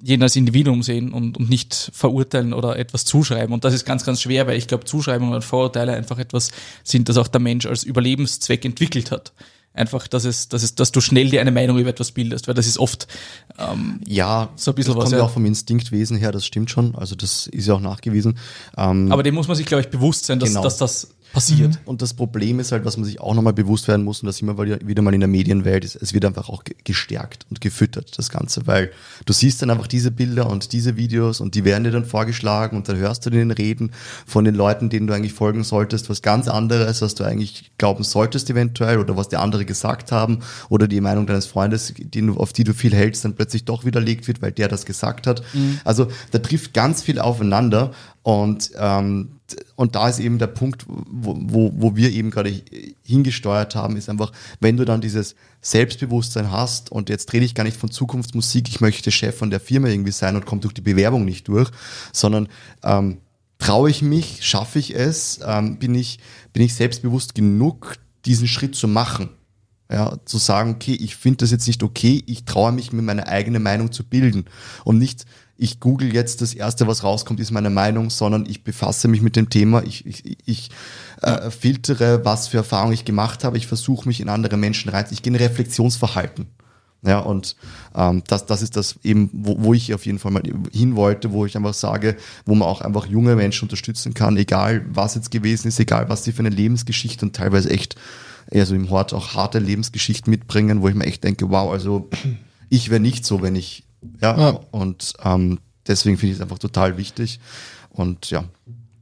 [0.00, 3.52] jeden als Individuum sehen und, und nicht verurteilen oder etwas zuschreiben.
[3.52, 6.50] Und das ist ganz, ganz schwer, weil ich glaube, Zuschreibungen und Vorurteile einfach etwas
[6.84, 9.32] sind, das auch der Mensch als Überlebenszweck entwickelt hat.
[9.74, 12.54] Einfach, dass es, dass es, dass du schnell dir eine Meinung über etwas bildest, weil
[12.54, 13.06] das ist oft
[13.58, 15.18] ähm, Ja, So ein bisschen das was, kommt ja.
[15.18, 16.94] ja auch vom Instinktwesen her, das stimmt schon.
[16.94, 18.38] Also das ist ja auch nachgewiesen.
[18.76, 20.62] Ähm, Aber dem muss man sich, glaube ich, bewusst sein, dass, Genau.
[20.62, 21.78] dass das passiert.
[21.84, 24.40] Und das Problem ist halt, was man sich auch nochmal bewusst werden muss, und das
[24.40, 28.30] immer wieder mal in der Medienwelt ist, es wird einfach auch gestärkt und gefüttert, das
[28.30, 28.90] Ganze, weil
[29.24, 32.76] du siehst dann einfach diese Bilder und diese Videos und die werden dir dann vorgeschlagen
[32.76, 33.92] und dann hörst du den Reden
[34.26, 38.04] von den Leuten, denen du eigentlich folgen solltest, was ganz anderes, was du eigentlich glauben
[38.04, 42.52] solltest eventuell oder was die andere gesagt haben oder die Meinung deines Freundes, die, auf
[42.52, 45.42] die du viel hältst, dann plötzlich doch widerlegt wird, weil der das gesagt hat.
[45.54, 45.80] Mhm.
[45.84, 47.92] Also da trifft ganz viel aufeinander
[48.22, 49.38] und, ähm,
[49.76, 52.62] und da ist eben der Punkt, wo, wo, wo wir eben gerade
[53.02, 57.64] hingesteuert haben, ist einfach, wenn du dann dieses Selbstbewusstsein hast und jetzt rede ich gar
[57.64, 60.80] nicht von Zukunftsmusik, ich möchte Chef von der Firma irgendwie sein und komme durch die
[60.80, 61.70] Bewerbung nicht durch,
[62.12, 62.48] sondern
[62.82, 63.18] ähm,
[63.58, 66.18] traue ich mich, schaffe ich es, ähm, bin, ich,
[66.52, 69.30] bin ich selbstbewusst genug, diesen Schritt zu machen.
[69.90, 73.26] Ja, zu sagen, okay, ich finde das jetzt nicht okay, ich traue mich, mir meine
[73.26, 74.46] eigene Meinung zu bilden
[74.84, 79.08] und nicht ich google jetzt das erste, was rauskommt, ist meine Meinung, sondern ich befasse
[79.08, 80.70] mich mit dem Thema, ich, ich, ich
[81.20, 85.06] äh, filtere, was für Erfahrungen ich gemacht habe, ich versuche mich in andere Menschen rein,
[85.10, 86.46] ich gehe in Reflexionsverhalten.
[87.04, 87.56] Ja, und
[87.96, 91.32] ähm, das, das ist das eben, wo, wo ich auf jeden Fall mal hin wollte,
[91.32, 95.32] wo ich einfach sage, wo man auch einfach junge Menschen unterstützen kann, egal was jetzt
[95.32, 97.96] gewesen ist, egal was sie für eine Lebensgeschichte und teilweise echt,
[98.50, 102.08] eher so im Hort auch harte Lebensgeschichten mitbringen, wo ich mir echt denke, wow, also
[102.68, 103.84] ich wäre nicht so, wenn ich
[104.20, 104.60] ja, ja.
[104.70, 107.40] und ähm, deswegen finde ich es einfach total wichtig.
[107.90, 108.44] Und ja.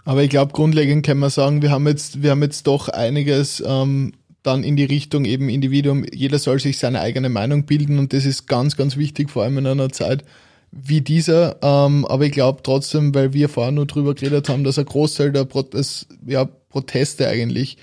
[0.04, 3.62] Aber ich glaube, grundlegend kann man sagen, wir haben jetzt, wir haben jetzt doch einiges
[3.66, 8.12] ähm, dann in die Richtung eben Individuum, jeder soll sich seine eigene Meinung bilden und
[8.12, 10.24] das ist ganz, ganz wichtig, vor allem in einer Zeit
[10.72, 11.56] wie dieser.
[11.62, 15.32] Ähm, aber ich glaube trotzdem, weil wir vorher nur drüber geredet haben, dass ein Großteil
[15.32, 17.76] der Protest, ja, Proteste eigentlich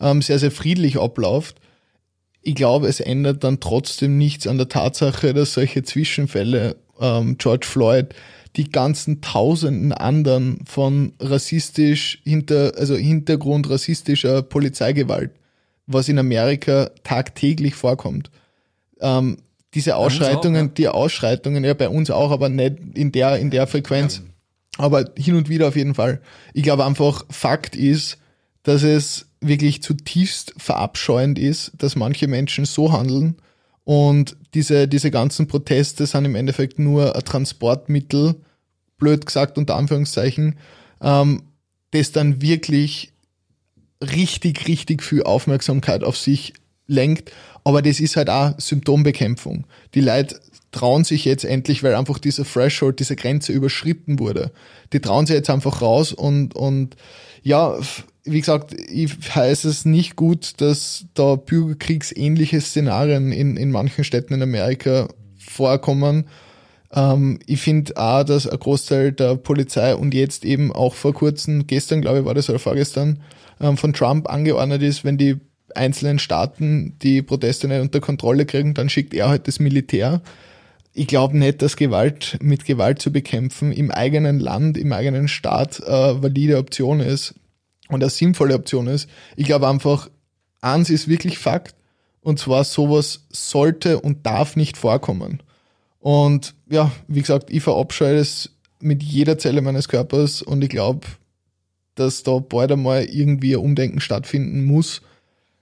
[0.00, 1.56] ähm, sehr, sehr friedlich abläuft,
[2.42, 7.66] ich glaube, es ändert dann trotzdem nichts an der Tatsache, dass solche Zwischenfälle, ähm, George
[7.66, 8.14] Floyd,
[8.56, 15.30] die ganzen tausenden anderen von rassistisch hinter, also Hintergrund rassistischer Polizeigewalt,
[15.86, 18.30] was in Amerika tagtäglich vorkommt.
[19.00, 19.38] Ähm,
[19.74, 20.74] diese Ausschreitungen, auch, ja.
[20.74, 24.18] die Ausschreitungen, ja bei uns auch, aber nicht in der, in der Frequenz.
[24.18, 24.84] Ja.
[24.84, 26.20] Aber hin und wieder auf jeden Fall.
[26.52, 28.18] Ich glaube einfach, Fakt ist,
[28.62, 33.36] dass es wirklich zutiefst verabscheuend ist, dass manche Menschen so handeln
[33.84, 38.36] und diese, diese ganzen Proteste sind im Endeffekt nur ein Transportmittel,
[38.98, 40.56] blöd gesagt unter Anführungszeichen,
[41.00, 41.42] ähm,
[41.90, 43.12] das dann wirklich
[44.00, 46.54] richtig, richtig viel Aufmerksamkeit auf sich
[46.86, 47.32] lenkt.
[47.64, 49.66] Aber das ist halt auch Symptombekämpfung.
[49.94, 54.52] Die Leute trauen sich jetzt endlich, weil einfach dieser Threshold, diese Grenze überschritten wurde.
[54.92, 56.96] Die trauen sich jetzt einfach raus und, und
[57.42, 57.78] ja,
[58.24, 64.34] wie gesagt, ich heiße es nicht gut, dass da bürgerkriegsähnliche Szenarien in, in manchen Städten
[64.34, 65.08] in Amerika
[65.38, 66.26] vorkommen.
[66.92, 71.66] Ähm, ich finde auch, dass ein Großteil der Polizei und jetzt eben auch vor kurzem,
[71.66, 73.22] gestern glaube ich war das oder vorgestern,
[73.60, 75.36] ähm, von Trump angeordnet ist, wenn die
[75.74, 80.20] einzelnen Staaten die Proteste nicht unter Kontrolle kriegen, dann schickt er halt das Militär.
[80.94, 85.80] Ich glaube nicht, dass Gewalt mit Gewalt zu bekämpfen im eigenen Land, im eigenen Staat
[85.80, 87.34] äh, valide Option ist
[87.92, 89.08] und eine sinnvolle Option ist.
[89.36, 90.08] Ich glaube einfach,
[90.60, 91.74] eins ist wirklich Fakt,
[92.22, 95.42] und zwar sowas sollte und darf nicht vorkommen.
[95.98, 98.50] Und ja, wie gesagt, ich verabscheue es
[98.80, 101.06] mit jeder Zelle meines Körpers und ich glaube,
[101.94, 105.02] dass da bald einmal irgendwie ein Umdenken stattfinden muss,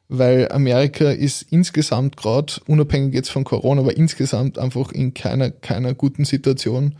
[0.09, 5.95] weil Amerika ist insgesamt gerade, unabhängig jetzt von Corona, aber insgesamt einfach in keiner, keiner
[5.95, 6.97] guten Situation.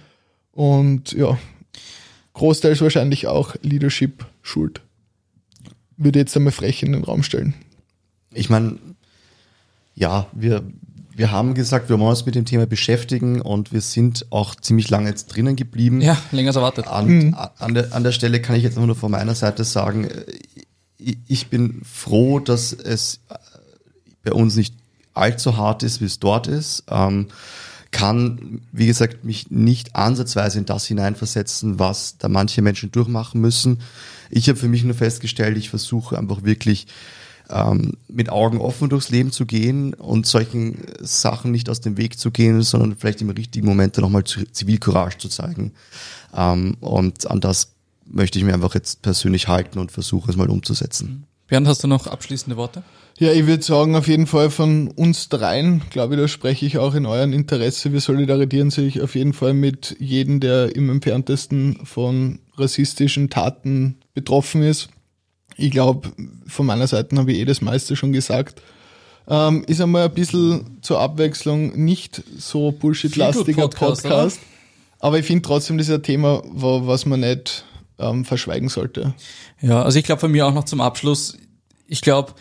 [0.53, 1.39] Und ja,
[2.35, 4.83] großteils wahrscheinlich auch Leadership schuld
[6.03, 7.55] würde jetzt einmal frech in den Raum stellen.
[8.33, 8.79] Ich meine,
[9.95, 10.63] ja, wir,
[11.15, 14.89] wir haben gesagt, wir wollen uns mit dem Thema beschäftigen und wir sind auch ziemlich
[14.89, 16.01] lange jetzt drinnen geblieben.
[16.01, 16.89] Ja, länger als erwartet.
[16.89, 17.37] An, mhm.
[17.59, 20.09] an, der, an der Stelle kann ich jetzt nur von meiner Seite sagen,
[20.99, 23.21] ich bin froh, dass es
[24.23, 24.75] bei uns nicht
[25.15, 26.85] allzu hart ist, wie es dort ist.
[26.89, 27.29] Ähm,
[27.91, 33.81] kann, wie gesagt, mich nicht ansatzweise in das hineinversetzen, was da manche Menschen durchmachen müssen.
[34.31, 36.87] Ich habe für mich nur festgestellt, ich versuche einfach wirklich
[37.51, 42.19] ähm, mit Augen offen durchs Leben zu gehen und solchen Sachen nicht aus dem Weg
[42.19, 45.73] zu gehen, sondern vielleicht im richtigen Moment dann nochmal Zivilcourage zu zeigen.
[46.35, 47.73] Ähm, und an das
[48.07, 51.27] möchte ich mir einfach jetzt persönlich halten und versuche es mal umzusetzen.
[51.51, 52.83] Bernd, hast du noch abschließende Worte?
[53.19, 56.79] Ja, ich würde sagen, auf jeden Fall von uns dreien, glaube ich, da spreche ich
[56.79, 57.93] auch in euren Interesse.
[57.93, 64.63] Wir solidarisieren sich auf jeden Fall mit jedem, der im entferntesten von rassistischen Taten betroffen
[64.63, 64.89] ist.
[65.57, 66.11] Ich glaube,
[66.47, 68.63] von meiner Seite habe ich eh das meiste schon gesagt.
[69.29, 74.03] Ähm, ist einmal ein bisschen zur Abwechslung nicht so bullshit-lastiger Podcast.
[74.05, 74.41] Podcast
[75.01, 77.65] aber ich finde trotzdem, das ist ein Thema, was man nicht
[78.01, 79.15] ähm, verschweigen sollte.
[79.61, 81.37] Ja, also ich glaube von mir auch noch zum Abschluss,
[81.87, 82.35] ich glaube,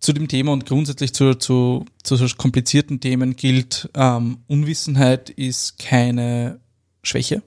[0.00, 5.78] zu dem Thema und grundsätzlich zu, zu, zu so komplizierten Themen gilt, ähm, Unwissenheit ist
[5.78, 6.60] keine
[7.02, 7.42] Schwäche.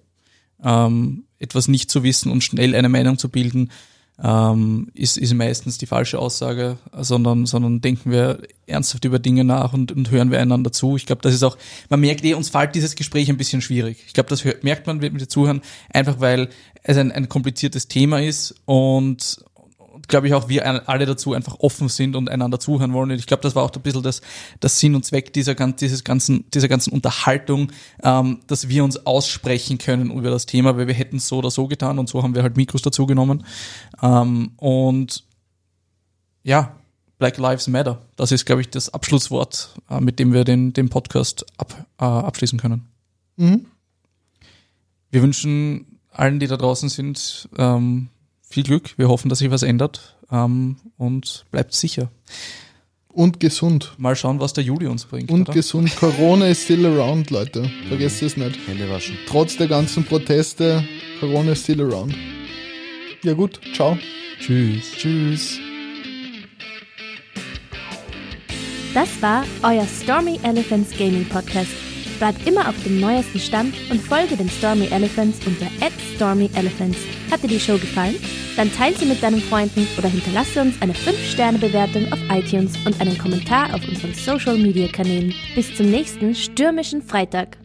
[0.64, 3.72] Ähm, etwas nicht zu wissen und schnell eine Meinung zu bilden,
[4.24, 9.74] ähm, ist, ist meistens die falsche Aussage, sondern, sondern denken wir ernsthaft über Dinge nach
[9.74, 10.96] und, und hören wir einander zu.
[10.96, 11.58] Ich glaube, das ist auch,
[11.90, 14.04] man merkt eh, uns fällt dieses Gespräch ein bisschen schwierig.
[14.06, 16.50] Ich glaube, das merkt man mit dem Zuhören, einfach weil
[16.84, 19.44] es ein, ein kompliziertes Thema ist und,
[20.08, 23.12] glaube ich, auch wir alle dazu einfach offen sind und einander zuhören wollen.
[23.12, 24.22] Und ich glaube, das war auch ein bisschen das,
[24.60, 27.72] das Sinn und Zweck dieser, dieses ganzen, dieser ganzen Unterhaltung,
[28.04, 31.52] ähm, dass wir uns aussprechen können über das Thema, weil wir hätten es so oder
[31.52, 33.46] so getan und so haben wir halt Mikros dazu genommen.
[34.02, 35.24] Ähm, und
[36.44, 36.76] ja,
[37.20, 38.02] Black Lives Matter.
[38.16, 42.04] Das ist, glaube ich, das Abschlusswort, äh, mit dem wir den, den Podcast ab, äh,
[42.04, 42.88] abschließen können.
[43.38, 43.66] Mhm.
[45.12, 48.10] Wir wünschen allen, die da draußen sind, ähm,
[48.54, 48.98] viel Glück.
[48.98, 52.12] Wir hoffen, dass sich was ändert ähm, und bleibt sicher.
[53.14, 53.94] Und gesund.
[53.98, 55.30] Mal schauen, was der Juli uns bringt.
[55.30, 55.54] Und oder?
[55.54, 55.94] gesund.
[55.98, 57.70] Corona ist still around, Leute.
[57.90, 58.58] Vergesst es nicht.
[58.68, 59.18] Hände waschen.
[59.28, 60.84] Trotz der ganzen Proteste,
[61.20, 62.16] Corona ist still around.
[63.24, 63.98] Ja gut, ciao.
[64.40, 64.92] Tschüss.
[64.98, 65.60] Tschüss.
[68.94, 71.72] Das war euer Stormy Elephants Gaming Podcast.
[72.20, 75.68] Bleibt immer auf dem neuesten Stand und folge den Stormy Elephants unter
[76.16, 76.98] @stormyelephants.
[77.32, 78.16] Hat dir die Show gefallen?
[78.58, 83.18] Dann teile sie mit deinen Freunden oder hinterlasse uns eine 5-Sterne-Bewertung auf iTunes und einen
[83.18, 85.34] Kommentar auf unseren Social-Media-Kanälen.
[85.56, 87.58] Bis zum nächsten stürmischen Freitag.